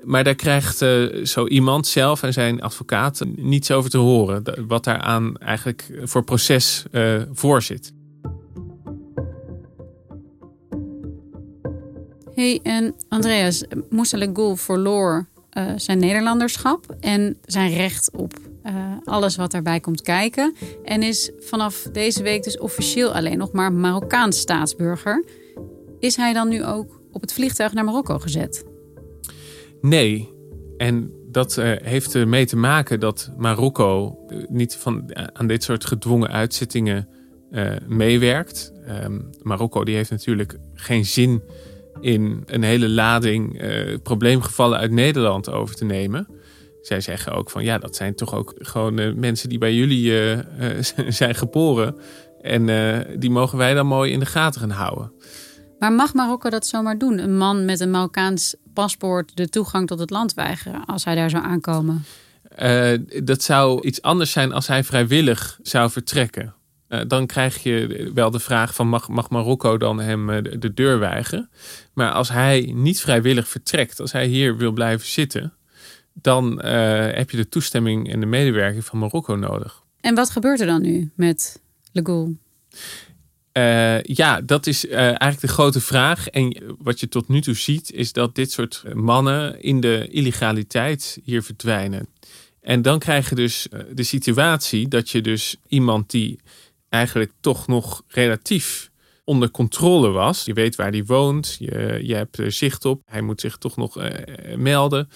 Maar 0.05 0.25
daar 0.25 0.35
krijgt 0.35 0.85
zo 1.25 1.47
iemand 1.47 1.87
zelf 1.87 2.23
en 2.23 2.33
zijn 2.33 2.63
advocaat 2.63 3.21
niets 3.37 3.71
over 3.71 3.91
te 3.91 3.99
horen. 3.99 4.43
Wat 4.67 4.85
daaraan 4.85 5.37
eigenlijk 5.37 5.91
voor 6.03 6.25
proces 6.25 6.85
voor 7.33 7.63
zit. 7.63 7.93
Hey, 12.35 12.61
en 12.63 12.95
Andreas, 13.09 13.65
Moussa 13.91 14.17
Legoul 14.17 14.57
verloor 14.57 15.29
uh, 15.59 15.73
zijn 15.77 15.99
Nederlanderschap 15.99 16.97
en 17.01 17.37
zijn 17.45 17.73
recht 17.73 18.11
op 18.13 18.35
uh, 18.65 18.73
alles 19.05 19.37
wat 19.37 19.51
daarbij 19.51 19.81
komt 19.81 20.03
kijken. 20.03 20.55
En 20.85 21.03
is 21.03 21.31
vanaf 21.39 21.89
deze 21.93 22.23
week 22.23 22.43
dus 22.43 22.59
officieel 22.59 23.15
alleen 23.15 23.39
nog 23.39 23.53
maar 23.53 23.73
Marokkaans 23.73 24.39
staatsburger. 24.39 25.25
Is 25.99 26.17
hij 26.17 26.33
dan 26.33 26.49
nu 26.49 26.65
ook 26.65 27.01
op 27.13 27.21
het 27.21 27.33
vliegtuig 27.33 27.73
naar 27.73 27.85
Marokko 27.85 28.19
gezet? 28.19 28.65
Nee. 29.81 30.29
En 30.77 31.13
dat 31.31 31.57
uh, 31.57 31.73
heeft 31.83 32.15
ermee 32.15 32.47
te 32.47 32.57
maken 32.57 33.01
dat 33.01 33.31
Marokko 33.37 34.19
niet 34.49 34.75
van, 34.75 35.17
aan 35.33 35.47
dit 35.47 35.63
soort 35.63 35.85
gedwongen 35.85 36.31
uitzittingen 36.31 37.09
meewerkt. 37.87 38.73
Um, 39.05 39.31
Marokko 39.43 39.85
die 39.85 39.95
heeft 39.95 40.11
natuurlijk 40.11 40.59
geen 40.75 41.05
zin 41.05 41.43
in 42.01 42.43
een 42.47 42.63
hele 42.63 42.89
lading 42.89 43.63
uh, 43.63 43.97
probleemgevallen 44.03 44.79
uit 44.79 44.91
Nederland 44.91 45.51
over 45.51 45.75
te 45.75 45.85
nemen. 45.85 46.29
Zij 46.83 47.01
zeggen 47.01 47.33
ook 47.33 47.51
van 47.51 47.65
ja, 47.65 47.79
dat 47.79 47.97
zijn 47.97 48.15
toch 48.15 48.35
ook 48.35 48.55
gewoon 48.59 49.01
uh, 49.01 49.15
mensen 49.15 49.49
die 49.49 49.59
bij 49.59 49.75
jullie 49.75 50.11
uh, 50.11 50.39
zijn 51.09 51.35
geboren. 51.35 51.97
En 52.43 52.67
die 53.19 53.31
mogen 53.31 53.59
wij 53.59 53.75
dan 53.75 53.87
mooi 53.87 54.13
in 54.13 54.19
de 54.19 54.27
gaten 54.27 54.61
gaan 54.61 54.71
houden. 54.71 55.13
Maar 55.79 55.93
mag 55.93 56.15
Marokko 56.15 56.51
dat 56.51 56.67
zomaar 56.67 56.99
doen? 56.99 57.19
Een 57.19 57.37
man 57.37 57.65
met 57.65 57.81
een 57.81 57.91
Marokkaans 57.91 58.55
paspoort 58.75 59.37
de 59.37 59.49
toegang 59.49 59.87
tot 59.87 59.99
het 59.99 60.11
land 60.11 60.35
weigeren 60.35 60.85
als 60.85 61.05
hij 61.05 61.15
daar 61.15 61.31
zou 61.31 61.45
aankomen? 61.45 62.05
dat 63.25 63.43
zou 63.43 63.87
iets 63.87 64.03
anders 64.03 64.33
zijn 64.33 64.53
als 64.53 64.67
hij 64.67 64.85
vrijwillig 64.85 65.59
zou 65.63 65.91
vertrekken. 65.91 66.55
Uh, 66.91 67.01
dan 67.07 67.27
krijg 67.27 67.63
je 67.63 68.11
wel 68.15 68.31
de 68.31 68.41
vraag 68.41 68.75
van 68.75 68.89
mag, 68.89 69.09
mag 69.09 69.31
Marokko 69.31 69.77
dan 69.77 70.01
hem 70.01 70.31
uh, 70.31 70.39
de, 70.59 70.75
deur 70.75 70.99
weigeren? 70.99 71.51
Maar 71.93 72.13
als 72.13 72.29
hij 72.29 72.73
niet 72.75 73.01
vrijwillig 73.01 73.49
vertrekt, 73.49 74.01
als 74.01 74.13
hij 74.13 74.27
hier 74.27 74.57
wil 74.57 74.73
blijven 74.73 75.07
zitten, 75.07 75.53
dan 76.13 76.53
uh, 76.53 76.63
heb 77.13 77.31
je 77.31 77.37
de 77.37 77.49
toestemming 77.49 78.13
en 78.13 78.21
de 78.21 78.27
medewerking 78.27 78.85
van 78.85 78.99
Marokko 78.99 79.37
nodig. 79.37 79.83
En 80.01 80.15
wat 80.15 80.31
gebeurt 80.31 80.61
er 80.61 80.67
dan 80.67 80.83
nu 80.83 81.11
met 81.15 81.63
Le 81.93 82.35
ja, 84.03 84.41
dat 84.41 84.67
is 84.67 84.87
eigenlijk 84.87 85.41
de 85.41 85.49
grote 85.49 85.81
vraag. 85.81 86.29
En 86.29 86.77
wat 86.79 87.01
je 87.01 87.09
tot 87.09 87.29
nu 87.29 87.41
toe 87.41 87.55
ziet, 87.55 87.93
is 87.93 88.13
dat 88.13 88.35
dit 88.35 88.53
soort 88.53 88.83
mannen 88.95 89.63
in 89.63 89.81
de 89.81 90.09
illegaliteit 90.11 91.19
hier 91.25 91.43
verdwijnen. 91.43 92.09
En 92.61 92.83
dan 92.83 92.99
krijg 92.99 93.29
je 93.29 93.35
dus 93.35 93.69
de 93.93 94.03
situatie 94.03 94.89
dat 94.89 95.11
je 95.11 95.21
dus 95.21 95.57
iemand 95.69 96.11
die 96.11 96.39
eigenlijk 96.91 97.33
toch 97.41 97.67
nog 97.67 98.03
relatief 98.07 98.91
onder 99.25 99.51
controle 99.51 100.09
was. 100.09 100.45
Je 100.45 100.53
weet 100.53 100.77
waar 100.77 100.91
hij 100.91 101.05
woont, 101.05 101.57
je, 101.59 102.01
je 102.03 102.15
hebt 102.15 102.39
er 102.39 102.53
zicht 102.53 102.85
op, 102.85 103.03
hij 103.05 103.21
moet 103.21 103.41
zich 103.41 103.57
toch 103.57 103.77
nog 103.77 103.99
uh, 103.99 104.11
melden. 104.57 105.09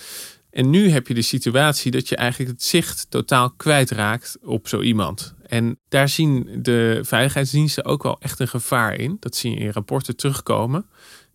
En 0.51 0.71
nu 0.71 0.89
heb 0.91 1.09
je 1.09 1.15
de 1.15 1.23
situatie 1.23 1.91
dat 1.91 2.09
je 2.09 2.17
eigenlijk 2.17 2.51
het 2.51 2.63
zicht 2.63 3.07
totaal 3.09 3.51
kwijtraakt 3.51 4.37
op 4.43 4.69
zo 4.69 4.81
iemand. 4.81 5.35
En 5.47 5.79
daar 5.89 6.09
zien 6.09 6.49
de 6.63 6.99
veiligheidsdiensten 7.03 7.85
ook 7.85 8.03
wel 8.03 8.21
echt 8.21 8.41
een 8.41 8.49
gevaar 8.49 8.95
in. 8.95 9.17
Dat 9.21 9.37
zie 9.37 9.51
je 9.51 9.57
in 9.57 9.71
rapporten 9.71 10.17
terugkomen. 10.17 10.87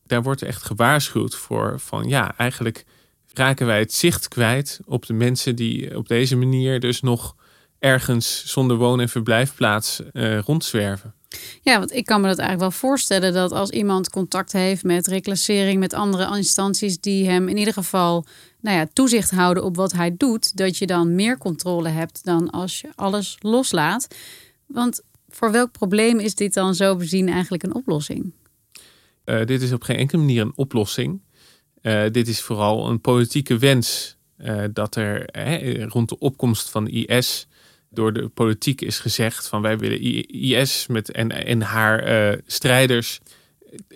Daar 0.05 0.23
wordt 0.23 0.41
echt 0.41 0.63
gewaarschuwd 0.63 1.35
voor 1.35 1.79
van 1.79 2.07
ja, 2.07 2.37
eigenlijk 2.37 2.85
raken 3.33 3.65
wij 3.65 3.79
het 3.79 3.93
zicht 3.93 4.27
kwijt 4.27 4.79
op 4.85 5.05
de 5.05 5.13
mensen 5.13 5.55
die 5.55 5.97
op 5.97 6.07
deze 6.07 6.35
manier 6.35 6.79
dus 6.79 7.01
nog 7.01 7.35
ergens 7.79 8.43
zonder 8.45 8.77
woon- 8.77 8.99
en 8.99 9.09
verblijfplaats 9.09 10.01
uh, 10.13 10.39
rondzwerven. 10.39 11.13
Ja, 11.61 11.77
want 11.79 11.93
ik 11.93 12.05
kan 12.05 12.21
me 12.21 12.27
dat 12.27 12.37
eigenlijk 12.37 12.71
wel 12.71 12.79
voorstellen 12.79 13.33
dat 13.33 13.51
als 13.51 13.69
iemand 13.69 14.09
contact 14.09 14.51
heeft 14.51 14.83
met 14.83 15.07
reclassering, 15.07 15.79
met 15.79 15.93
andere 15.93 16.37
instanties 16.37 16.99
die 16.99 17.29
hem 17.29 17.47
in 17.47 17.57
ieder 17.57 17.73
geval 17.73 18.25
nou 18.61 18.77
ja, 18.77 18.87
toezicht 18.93 19.31
houden 19.31 19.63
op 19.63 19.75
wat 19.75 19.91
hij 19.91 20.15
doet, 20.17 20.57
dat 20.57 20.77
je 20.77 20.85
dan 20.85 21.15
meer 21.15 21.37
controle 21.37 21.89
hebt 21.89 22.25
dan 22.25 22.49
als 22.49 22.81
je 22.81 22.89
alles 22.95 23.37
loslaat. 23.39 24.15
Want 24.65 25.01
voor 25.29 25.51
welk 25.51 25.71
probleem 25.71 26.19
is 26.19 26.35
dit 26.35 26.53
dan 26.53 26.75
zo 26.75 26.95
bezien 26.95 27.29
eigenlijk 27.29 27.63
een 27.63 27.75
oplossing? 27.75 28.33
Uh, 29.25 29.45
dit 29.45 29.61
is 29.61 29.71
op 29.71 29.83
geen 29.83 29.97
enkele 29.97 30.21
manier 30.21 30.41
een 30.41 30.53
oplossing. 30.57 31.21
Uh, 31.81 32.03
dit 32.11 32.27
is 32.27 32.41
vooral 32.41 32.89
een 32.89 33.01
politieke 33.01 33.57
wens 33.57 34.17
uh, 34.37 34.63
dat 34.73 34.95
er 34.95 35.29
rond 35.87 36.09
de 36.09 36.19
opkomst 36.19 36.69
van 36.69 36.87
IS 36.87 37.47
door 37.89 38.13
de 38.13 38.27
politiek 38.27 38.81
is 38.81 38.99
gezegd 38.99 39.47
van 39.47 39.61
wij 39.61 39.77
willen 39.77 40.01
IS 40.27 40.87
met, 40.87 41.11
en, 41.11 41.45
en 41.45 41.61
haar 41.61 42.31
uh, 42.31 42.37
strijders 42.45 43.19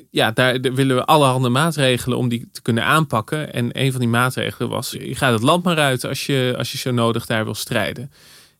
ja, 0.10 0.32
daar 0.32 0.62
willen 0.62 0.96
we 0.96 1.06
allerhande 1.06 1.50
maatregelen 1.50 2.18
om 2.18 2.30
die 2.30 2.50
te 2.52 2.62
kunnen 2.62 2.84
aanpakken. 2.84 3.54
En 3.54 3.80
een 3.80 3.92
van 3.92 4.00
die 4.00 4.10
maatregelen 4.10 4.70
was, 4.70 4.92
je 4.92 5.16
gaat 5.16 5.34
het 5.34 5.42
land 5.42 5.64
maar 5.64 5.78
uit 5.78 6.04
als 6.04 6.26
je, 6.26 6.54
als 6.58 6.72
je 6.72 6.78
zo 6.78 6.92
nodig 6.92 7.26
daar 7.26 7.44
wil 7.44 7.56
strijden. 7.56 8.12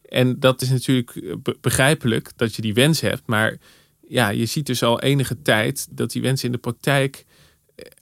En 0.10 0.40
dat 0.40 0.62
is 0.62 0.70
natuurlijk 0.70 1.36
begrijpelijk 1.62 2.32
dat 2.36 2.56
je 2.56 2.62
die 2.62 2.74
wens 2.74 3.02
hebt. 3.02 3.22
Maar 3.25 3.58
ja, 4.08 4.30
je 4.30 4.46
ziet 4.46 4.66
dus 4.66 4.84
al 4.84 5.02
enige 5.02 5.42
tijd 5.42 5.88
dat 5.90 6.12
die 6.12 6.22
wens 6.22 6.44
in 6.44 6.52
de 6.52 6.58
praktijk 6.58 7.25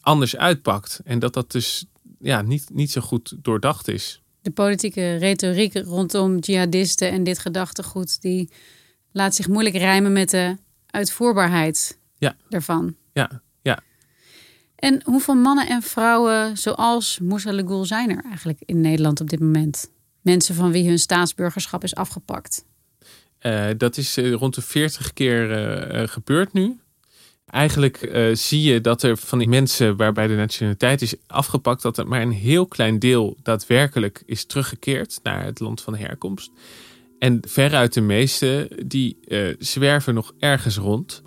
anders 0.02 0.36
uitpakt. 0.36 1.02
En 1.04 1.20
dat 1.20 1.34
dat 1.34 1.52
dus 1.52 1.86
ja, 2.20 2.42
niet, 2.42 2.70
niet 2.74 2.92
zo 2.92 3.02
goed 3.02 3.34
doordacht 3.38 3.88
is. 3.88 4.22
De 4.42 4.52
politieke 4.52 5.16
retoriek 5.16 5.74
rondom 5.74 6.40
jihadisten 6.40 7.12
en 7.12 7.24
dit 7.24 7.40
gedachtegoed, 7.40 8.22
die 8.22 8.50
laat 9.12 9.36
zich 9.36 9.48
moeilijk 9.48 9.76
rijmen 9.76 10.14
met 10.14 10.30
de 10.30 10.58
uitvoerbaarheid 10.88 11.98
ja. 12.18 12.36
daarvan. 12.50 12.96
Ja, 13.14 13.42
ja. 13.62 13.80
En 14.76 15.02
hoeveel 15.04 15.36
mannen 15.36 15.68
en 15.68 15.82
vrouwen 15.82 16.58
zoals 16.58 17.20
Moussa 17.20 17.52
Legoul 17.52 17.86
zijn 17.86 18.10
er 18.10 18.24
eigenlijk 18.24 18.62
in 18.66 18.82
Nederland 18.82 19.22
op 19.22 19.30
dit 19.30 19.40
moment? 19.40 19.92
Mensen 20.22 20.56
van 20.56 20.72
wie 20.72 20.88
hun 20.88 21.00
staatsburgerschap 21.00 21.84
is 21.84 21.96
afgepakt. 21.96 22.66
Uh, 23.42 23.70
dat 23.78 23.98
is 23.98 24.18
uh, 24.18 24.34
rond 24.34 24.56
de 24.56 24.62
40 24.62 25.14
keer 25.14 25.52
uh, 26.02 26.08
gebeurd 26.08 26.54
nu. 26.54 26.80
Eigenlijk 27.52 28.30
zie 28.34 28.62
je 28.62 28.82
dat 28.82 29.04
er 29.04 29.18
van 29.18 29.40
die 29.40 29.48
mensen 29.48 29.98
waarbij 29.98 30.28
de 30.28 30.36
nationaliteit 30.36 31.02
is 31.02 31.16
afgepakt, 31.28 31.82
dat 31.82 31.98
er 31.98 32.08
maar 32.08 32.22
een 32.22 32.32
heel 32.32 32.66
klein 32.66 33.00
deel 33.00 33.38
daadwerkelijk 33.44 34.24
is 34.26 34.46
teruggekeerd 34.46 35.20
naar 35.24 35.44
het 35.44 35.60
land 35.60 35.82
van 35.82 35.96
herkomst. 35.96 36.52
En 37.20 37.40
veruit 37.48 37.94
de 37.94 38.02
meeste 38.02 38.72
die 38.86 39.18
zwerven 39.60 40.14
nog 40.14 40.34
ergens 40.40 40.78
rond. 40.78 41.22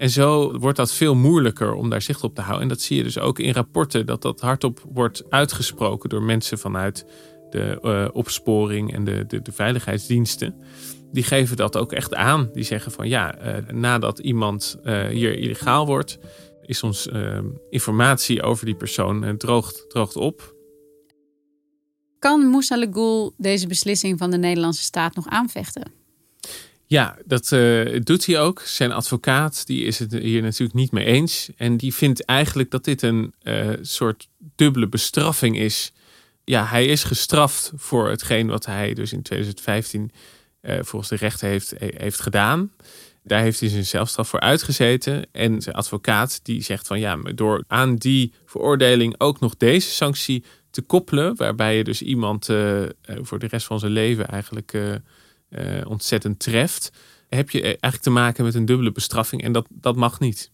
En 0.00 0.10
zo 0.10 0.58
wordt 0.58 0.76
dat 0.76 0.92
veel 0.92 1.14
moeilijker 1.14 1.74
om 1.74 1.90
daar 1.90 2.02
zicht 2.02 2.24
op 2.24 2.34
te 2.34 2.40
houden. 2.40 2.62
En 2.62 2.68
dat 2.68 2.80
zie 2.80 2.96
je 2.96 3.02
dus 3.02 3.18
ook 3.18 3.38
in 3.38 3.52
rapporten, 3.52 4.06
dat 4.06 4.22
dat 4.22 4.40
hardop 4.40 4.82
wordt 4.92 5.30
uitgesproken 5.30 6.08
door 6.08 6.22
mensen 6.22 6.58
vanuit 6.58 7.06
de 7.50 7.78
uh, 7.82 8.08
opsporing 8.12 8.92
en 8.92 9.04
de, 9.04 9.24
de, 9.26 9.52
veiligheidsdiensten. 9.52 10.54
Die 11.12 11.22
geven 11.22 11.56
dat 11.56 11.76
ook 11.76 11.92
echt 11.92 12.14
aan. 12.14 12.50
Die 12.52 12.64
zeggen 12.64 12.92
van 12.92 13.08
ja, 13.08 13.38
uh, 13.42 13.68
nadat 13.68 14.18
iemand 14.18 14.78
uh, 14.84 15.06
hier 15.06 15.38
illegaal 15.38 15.86
wordt, 15.86 16.18
is 16.62 16.82
ons 16.82 17.08
informatie 17.70 18.42
over 18.42 18.64
die 18.64 18.74
persoon 18.74 19.36
droogt, 19.36 19.84
droogt 19.88 20.16
op. 20.16 20.54
Kan 22.18 22.46
Moussa 22.46 22.76
Legoul 22.76 23.34
deze 23.36 23.66
beslissing 23.66 24.18
van 24.18 24.30
de 24.30 24.36
Nederlandse 24.36 24.82
staat 24.82 25.14
nog 25.14 25.26
aanvechten? 25.26 25.92
Ja, 26.90 27.16
dat 27.24 27.50
uh, 27.52 28.00
doet 28.02 28.26
hij 28.26 28.40
ook. 28.40 28.60
Zijn 28.60 28.92
advocaat 28.92 29.66
die 29.66 29.84
is 29.84 29.98
het 29.98 30.12
hier 30.12 30.42
natuurlijk 30.42 30.74
niet 30.74 30.92
mee 30.92 31.04
eens. 31.04 31.50
En 31.56 31.76
die 31.76 31.94
vindt 31.94 32.24
eigenlijk 32.24 32.70
dat 32.70 32.84
dit 32.84 33.02
een 33.02 33.34
uh, 33.42 33.70
soort 33.80 34.28
dubbele 34.56 34.88
bestraffing 34.88 35.58
is. 35.58 35.92
Ja, 36.44 36.64
hij 36.64 36.86
is 36.86 37.04
gestraft 37.04 37.72
voor 37.76 38.08
hetgeen 38.08 38.46
wat 38.46 38.66
hij 38.66 38.94
dus 38.94 39.12
in 39.12 39.22
2015 39.22 40.10
eh, 40.60 40.78
volgens 40.80 41.10
de 41.10 41.16
rechter 41.16 41.48
heeft, 41.48 41.74
heeft 41.78 42.20
gedaan. 42.20 42.72
Daar 43.22 43.40
heeft 43.40 43.60
hij 43.60 43.68
zijn 43.68 43.86
zelfstraf 43.86 44.28
voor 44.28 44.40
uitgezeten. 44.40 45.26
En 45.32 45.62
zijn 45.62 45.74
advocaat 45.74 46.40
die 46.42 46.62
zegt 46.62 46.86
van 46.86 47.00
ja, 47.00 47.16
door 47.34 47.64
aan 47.66 47.96
die 47.96 48.32
veroordeling 48.46 49.14
ook 49.18 49.40
nog 49.40 49.56
deze 49.56 49.90
sanctie 49.90 50.44
te 50.70 50.82
koppelen. 50.82 51.36
Waarbij 51.36 51.76
je 51.76 51.84
dus 51.84 52.02
iemand 52.02 52.44
voor 53.06 53.38
de 53.38 53.46
rest 53.46 53.66
van 53.66 53.78
zijn 53.78 53.92
leven 53.92 54.28
eigenlijk 54.28 55.02
ontzettend 55.84 56.38
treft, 56.38 56.92
heb 57.28 57.50
je 57.50 57.62
eigenlijk 57.62 58.02
te 58.02 58.10
maken 58.10 58.44
met 58.44 58.54
een 58.54 58.64
dubbele 58.64 58.92
bestraffing 58.92 59.42
en 59.42 59.52
dat, 59.52 59.66
dat 59.70 59.96
mag 59.96 60.20
niet. 60.20 60.50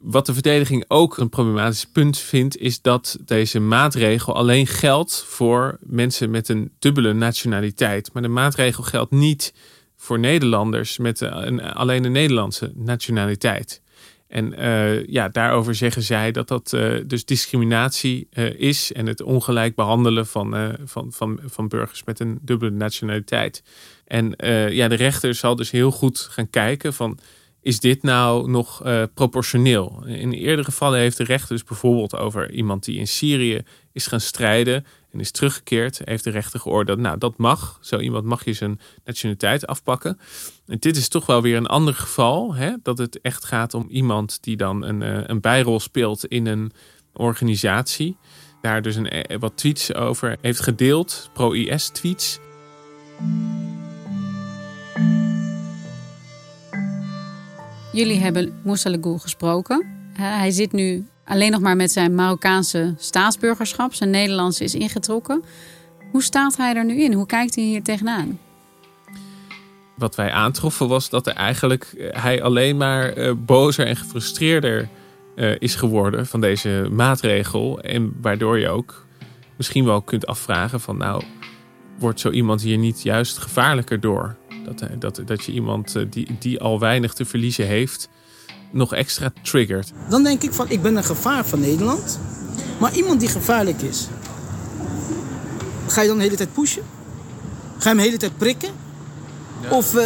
Wat 0.00 0.26
de 0.26 0.32
verdediging 0.32 0.84
ook 0.88 1.18
een 1.18 1.28
problematisch 1.28 1.86
punt 1.86 2.18
vindt, 2.18 2.56
is 2.56 2.80
dat 2.80 3.18
deze 3.24 3.60
maatregel 3.60 4.34
alleen 4.34 4.66
geldt 4.66 5.24
voor 5.28 5.78
mensen 5.80 6.30
met 6.30 6.48
een 6.48 6.72
dubbele 6.78 7.12
nationaliteit. 7.12 8.10
Maar 8.12 8.22
de 8.22 8.28
maatregel 8.28 8.82
geldt 8.82 9.10
niet 9.10 9.54
voor 9.96 10.18
Nederlanders 10.18 10.98
met 10.98 11.20
een, 11.20 11.62
alleen 11.62 12.04
een 12.04 12.12
Nederlandse 12.12 12.72
nationaliteit. 12.74 13.82
En 14.28 14.60
uh, 14.60 15.06
ja, 15.06 15.28
daarover 15.28 15.74
zeggen 15.74 16.02
zij 16.02 16.32
dat 16.32 16.48
dat 16.48 16.72
uh, 16.74 17.00
dus 17.06 17.24
discriminatie 17.24 18.28
uh, 18.32 18.60
is 18.60 18.92
en 18.92 19.06
het 19.06 19.22
ongelijk 19.22 19.74
behandelen 19.74 20.26
van, 20.26 20.76
van, 20.84 21.12
van, 21.12 21.40
van 21.44 21.68
burgers 21.68 22.04
met 22.04 22.20
een 22.20 22.38
dubbele 22.42 22.70
nationaliteit. 22.70 23.62
En 24.04 24.34
ja, 24.70 24.88
de 24.88 24.94
rechter 24.94 25.34
zal 25.34 25.56
dus 25.56 25.70
heel 25.70 25.90
goed 25.90 26.18
gaan 26.18 26.50
kijken 26.50 26.94
van 26.94 27.18
is 27.64 27.80
dit 27.80 28.02
nou 28.02 28.50
nog 28.50 28.82
proportioneel? 29.14 30.04
In 30.06 30.32
eerdere 30.32 30.64
gevallen 30.64 30.98
heeft 30.98 31.16
de 31.16 31.24
rechter 31.24 31.48
dus 31.48 31.64
bijvoorbeeld 31.64 32.16
over 32.16 32.50
iemand 32.52 32.84
die 32.84 32.98
in 32.98 33.08
Syrië 33.08 33.62
is 33.92 34.06
gaan 34.06 34.20
strijden 34.20 34.84
en 35.14 35.20
is 35.20 35.30
teruggekeerd, 35.30 36.00
heeft 36.04 36.24
de 36.24 36.30
rechter 36.30 36.60
geoordeeld, 36.60 36.98
nou 36.98 37.18
dat 37.18 37.38
mag, 37.38 37.78
zo 37.80 37.98
iemand 37.98 38.24
mag 38.24 38.44
je 38.44 38.52
zijn 38.52 38.80
nationaliteit 39.04 39.66
afpakken. 39.66 40.18
En 40.66 40.78
dit 40.78 40.96
is 40.96 41.08
toch 41.08 41.26
wel 41.26 41.42
weer 41.42 41.56
een 41.56 41.66
ander 41.66 41.94
geval, 41.94 42.54
hè? 42.54 42.72
dat 42.82 42.98
het 42.98 43.20
echt 43.20 43.44
gaat 43.44 43.74
om 43.74 43.86
iemand 43.88 44.42
die 44.42 44.56
dan 44.56 44.84
een, 44.84 45.02
eh, 45.02 45.20
een 45.26 45.40
bijrol 45.40 45.80
speelt 45.80 46.26
in 46.26 46.46
een 46.46 46.72
organisatie. 47.12 48.16
Daar 48.60 48.82
dus 48.82 48.96
een, 48.96 49.08
eh, 49.08 49.38
wat 49.38 49.56
tweets 49.56 49.94
over 49.94 50.36
heeft 50.40 50.60
gedeeld, 50.60 51.30
pro-IS 51.32 51.88
tweets. 51.88 52.38
Jullie 57.94 58.20
hebben 58.20 58.60
Moussa 58.64 58.90
Legoul 58.90 59.18
gesproken. 59.18 59.86
Hij 60.12 60.50
zit 60.50 60.72
nu 60.72 61.06
alleen 61.24 61.50
nog 61.50 61.60
maar 61.60 61.76
met 61.76 61.92
zijn 61.92 62.14
Marokkaanse 62.14 62.94
staatsburgerschap. 62.98 63.94
Zijn 63.94 64.10
Nederlands 64.10 64.60
is 64.60 64.74
ingetrokken. 64.74 65.44
Hoe 66.10 66.22
staat 66.22 66.56
hij 66.56 66.74
er 66.74 66.84
nu 66.84 67.02
in? 67.02 67.12
Hoe 67.12 67.26
kijkt 67.26 67.54
hij 67.54 67.64
hier 67.64 67.82
tegenaan? 67.82 68.38
Wat 69.96 70.14
wij 70.14 70.30
aantroffen 70.30 70.88
was 70.88 71.08
dat 71.08 71.26
er 71.26 71.32
eigenlijk, 71.32 71.84
eh, 71.84 72.22
hij 72.22 72.42
alleen 72.42 72.76
maar 72.76 73.18
uh, 73.18 73.32
bozer 73.36 73.86
en 73.86 73.96
gefrustreerder 73.96 74.88
uh, 75.36 75.54
is 75.58 75.74
geworden 75.74 76.26
van 76.26 76.40
deze 76.40 76.88
maatregel. 76.90 77.80
En 77.80 78.16
waardoor 78.20 78.58
je 78.58 78.68
ook 78.68 79.06
misschien 79.56 79.84
wel 79.84 80.02
kunt 80.02 80.26
afvragen 80.26 80.80
van 80.80 80.96
nou, 80.96 81.22
wordt 81.98 82.20
zo 82.20 82.30
iemand 82.30 82.62
hier 82.62 82.78
niet 82.78 83.02
juist 83.02 83.38
gevaarlijker 83.38 84.00
door? 84.00 84.36
Dat, 84.64 84.88
dat, 84.98 85.22
dat 85.26 85.44
je 85.44 85.52
iemand 85.52 85.96
die, 86.10 86.36
die 86.38 86.60
al 86.60 86.80
weinig 86.80 87.14
te 87.14 87.24
verliezen 87.24 87.66
heeft, 87.66 88.08
nog 88.70 88.92
extra 88.94 89.32
triggert. 89.42 89.92
Dan 90.08 90.22
denk 90.22 90.42
ik 90.42 90.52
van, 90.52 90.70
ik 90.70 90.82
ben 90.82 90.96
een 90.96 91.04
gevaar 91.04 91.46
van 91.46 91.60
Nederland. 91.60 92.20
Maar 92.80 92.94
iemand 92.94 93.20
die 93.20 93.28
gevaarlijk 93.28 93.82
is, 93.82 94.08
ga 95.86 96.00
je 96.00 96.08
dan 96.08 96.16
de 96.16 96.22
hele 96.22 96.36
tijd 96.36 96.52
pushen? 96.52 96.82
Ga 97.78 97.78
je 97.78 97.88
hem 97.88 97.96
de 97.96 98.02
hele 98.02 98.16
tijd 98.16 98.36
prikken? 98.38 98.70
Of 99.70 99.94
uh, 99.94 100.02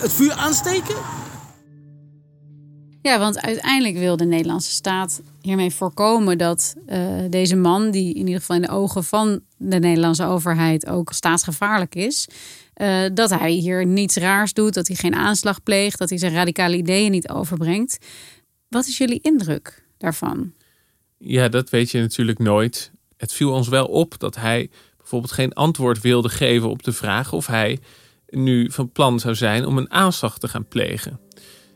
het 0.00 0.12
vuur 0.12 0.32
aansteken? 0.32 0.94
Ja, 3.02 3.18
want 3.18 3.40
uiteindelijk 3.40 3.96
wil 3.96 4.16
de 4.16 4.24
Nederlandse 4.24 4.70
staat 4.70 5.20
hiermee 5.40 5.70
voorkomen 5.70 6.38
dat 6.38 6.74
uh, 6.88 6.98
deze 7.30 7.56
man, 7.56 7.90
die 7.90 8.14
in 8.14 8.26
ieder 8.26 8.40
geval 8.40 8.56
in 8.56 8.62
de 8.62 8.68
ogen 8.68 9.04
van 9.04 9.40
de 9.56 9.78
Nederlandse 9.78 10.24
overheid 10.24 10.86
ook 10.86 11.12
staatsgevaarlijk 11.12 11.94
is, 11.94 12.28
uh, 12.80 13.04
dat 13.14 13.30
hij 13.30 13.50
hier 13.50 13.86
niets 13.86 14.16
raars 14.16 14.52
doet, 14.52 14.74
dat 14.74 14.86
hij 14.86 14.96
geen 14.96 15.14
aanslag 15.14 15.62
pleegt, 15.62 15.98
dat 15.98 16.08
hij 16.08 16.18
zijn 16.18 16.32
radicale 16.32 16.76
ideeën 16.76 17.10
niet 17.10 17.28
overbrengt. 17.28 17.98
Wat 18.68 18.86
is 18.86 18.98
jullie 18.98 19.20
indruk 19.22 19.84
daarvan? 19.98 20.52
Ja, 21.18 21.48
dat 21.48 21.70
weet 21.70 21.90
je 21.90 22.00
natuurlijk 22.00 22.38
nooit. 22.38 22.90
Het 23.16 23.32
viel 23.32 23.52
ons 23.52 23.68
wel 23.68 23.86
op 23.86 24.18
dat 24.18 24.36
hij 24.36 24.70
bijvoorbeeld 24.96 25.32
geen 25.32 25.52
antwoord 25.52 26.00
wilde 26.00 26.28
geven 26.28 26.68
op 26.70 26.82
de 26.82 26.92
vraag 26.92 27.32
of 27.32 27.46
hij 27.46 27.78
nu 28.28 28.70
van 28.70 28.92
plan 28.92 29.20
zou 29.20 29.34
zijn 29.34 29.66
om 29.66 29.78
een 29.78 29.90
aanslag 29.90 30.38
te 30.38 30.48
gaan 30.48 30.68
plegen. 30.68 31.20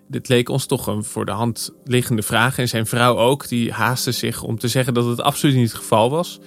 Dit 0.08 0.28
leek 0.28 0.48
ons 0.48 0.66
toch 0.66 0.86
een 0.86 1.04
voor 1.04 1.24
de 1.24 1.32
hand 1.32 1.70
liggende 1.84 2.22
vraag. 2.22 2.58
En 2.58 2.68
zijn 2.68 2.86
vrouw 2.86 3.18
ook, 3.18 3.48
die 3.48 3.72
haastte 3.72 4.12
zich 4.12 4.42
om 4.42 4.58
te 4.58 4.68
zeggen 4.68 4.94
dat 4.94 5.06
het 5.06 5.20
absoluut 5.20 5.56
niet 5.56 5.68
het 5.68 5.80
geval 5.80 6.10
was. 6.10 6.40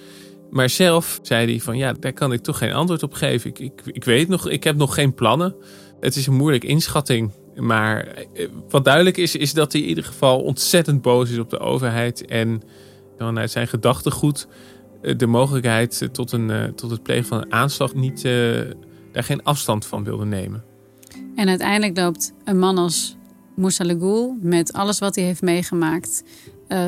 Maar 0.50 0.68
zelf 0.70 1.18
zei 1.22 1.50
hij 1.50 1.60
van 1.60 1.76
ja, 1.76 1.92
daar 1.92 2.12
kan 2.12 2.32
ik 2.32 2.40
toch 2.40 2.58
geen 2.58 2.72
antwoord 2.72 3.02
op 3.02 3.12
geven. 3.12 3.50
Ik, 3.50 3.58
ik, 3.58 3.80
ik 3.84 4.04
weet 4.04 4.28
nog, 4.28 4.48
ik 4.48 4.64
heb 4.64 4.76
nog 4.76 4.94
geen 4.94 5.14
plannen. 5.14 5.54
Het 6.00 6.16
is 6.16 6.26
een 6.26 6.34
moeilijke 6.34 6.66
inschatting. 6.66 7.32
Maar 7.56 8.06
eh, 8.06 8.48
wat 8.68 8.84
duidelijk 8.84 9.16
is, 9.16 9.36
is 9.36 9.52
dat 9.52 9.72
hij 9.72 9.80
in 9.80 9.88
ieder 9.88 10.04
geval 10.04 10.40
ontzettend 10.40 11.02
boos 11.02 11.30
is 11.30 11.38
op 11.38 11.50
de 11.50 11.58
overheid. 11.58 12.26
En 12.26 12.62
vanuit 13.18 13.50
zijn 13.50 13.68
gedachtegoed 13.68 14.48
eh, 15.02 15.16
de 15.18 15.26
mogelijkheid 15.26 16.08
tot, 16.12 16.32
een, 16.32 16.50
eh, 16.50 16.64
tot 16.64 16.90
het 16.90 17.02
plegen 17.02 17.26
van 17.26 17.38
een 17.38 17.52
aanslag 17.52 17.94
niet, 17.94 18.22
daar 19.12 19.24
geen 19.24 19.42
afstand 19.42 19.86
van 19.86 20.04
wilde 20.04 20.24
nemen. 20.24 20.64
En 21.34 21.48
uiteindelijk 21.48 21.96
loopt 21.98 22.32
een 22.44 22.58
man 22.58 22.78
als 22.78 23.16
Moussa 23.56 23.84
Legoul 23.84 24.36
met 24.40 24.72
alles 24.72 24.98
wat 24.98 25.14
hij 25.14 25.24
heeft 25.24 25.42
meegemaakt 25.42 26.22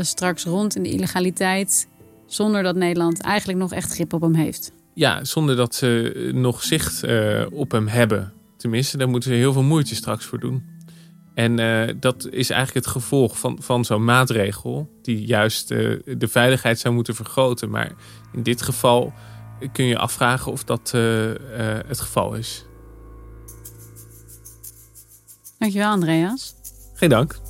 straks 0.01 0.45
rond 0.45 0.77
in 0.77 0.83
de 0.83 0.91
illegaliteit 0.91 1.89
zonder 2.33 2.63
dat 2.63 2.77
Nederland 2.77 3.21
eigenlijk 3.21 3.59
nog 3.59 3.73
echt 3.73 3.93
grip 3.93 4.13
op 4.13 4.21
hem 4.21 4.35
heeft. 4.35 4.73
Ja, 4.95 5.25
zonder 5.25 5.57
dat 5.57 5.75
ze 5.75 6.31
nog 6.35 6.63
zicht 6.63 7.05
uh, 7.05 7.47
op 7.53 7.71
hem 7.71 7.89
hebben. 7.89 8.33
Tenminste, 8.57 8.97
daar 8.97 9.09
moeten 9.09 9.31
ze 9.31 9.37
heel 9.37 9.53
veel 9.53 9.63
moeite 9.63 9.95
straks 9.95 10.25
voor 10.25 10.41
doen. 10.41 10.65
En 11.35 11.59
uh, 11.59 11.95
dat 12.01 12.29
is 12.31 12.51
eigenlijk 12.51 12.87
het 12.87 12.95
gevolg 12.95 13.39
van, 13.39 13.59
van 13.63 13.85
zo'n 13.85 14.05
maatregel, 14.05 14.99
die 15.03 15.27
juist 15.27 15.71
uh, 15.71 16.01
de 16.19 16.29
veiligheid 16.29 16.79
zou 16.79 16.95
moeten 16.95 17.15
vergroten. 17.15 17.71
Maar 17.71 17.93
in 18.33 18.43
dit 18.43 18.63
geval 18.63 19.13
kun 19.73 19.85
je 19.85 19.99
afvragen 19.99 20.53
of 20.53 20.65
dat 20.65 20.91
het 21.87 22.01
geval 22.01 22.35
is. 22.35 22.65
Dankjewel, 25.59 25.91
Andreas. 25.91 26.55
Geen 26.95 27.09
dank. 27.09 27.41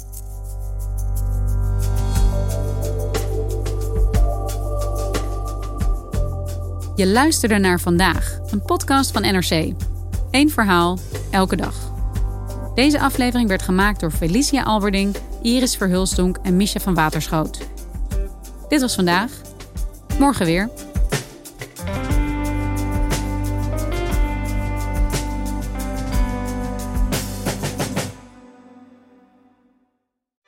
Je 7.00 7.06
luisterde 7.06 7.58
naar 7.58 7.80
vandaag, 7.80 8.38
een 8.50 8.62
podcast 8.62 9.10
van 9.10 9.22
NRC. 9.22 9.72
Eén 10.30 10.50
verhaal, 10.50 10.98
elke 11.30 11.56
dag. 11.56 11.74
Deze 12.74 13.00
aflevering 13.00 13.48
werd 13.48 13.62
gemaakt 13.62 14.00
door 14.00 14.10
Felicia 14.10 14.62
Alberding, 14.62 15.16
Iris 15.42 15.76
Verhulstonk 15.76 16.36
en 16.42 16.56
Misha 16.56 16.80
van 16.80 16.94
Waterschoot. 16.94 17.58
Dit 18.68 18.80
was 18.80 18.94
vandaag. 18.94 19.32
Morgen 20.18 20.46
weer. 20.46 20.70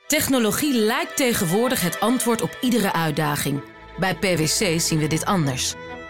Technologie 0.06 0.74
lijkt 0.74 1.16
tegenwoordig 1.16 1.80
het 1.80 2.00
antwoord 2.00 2.42
op 2.42 2.58
iedere 2.60 2.92
uitdaging. 2.92 3.62
Bij 3.98 4.14
PwC 4.14 4.80
zien 4.80 4.98
we 4.98 5.06
dit 5.06 5.24
anders. 5.24 5.74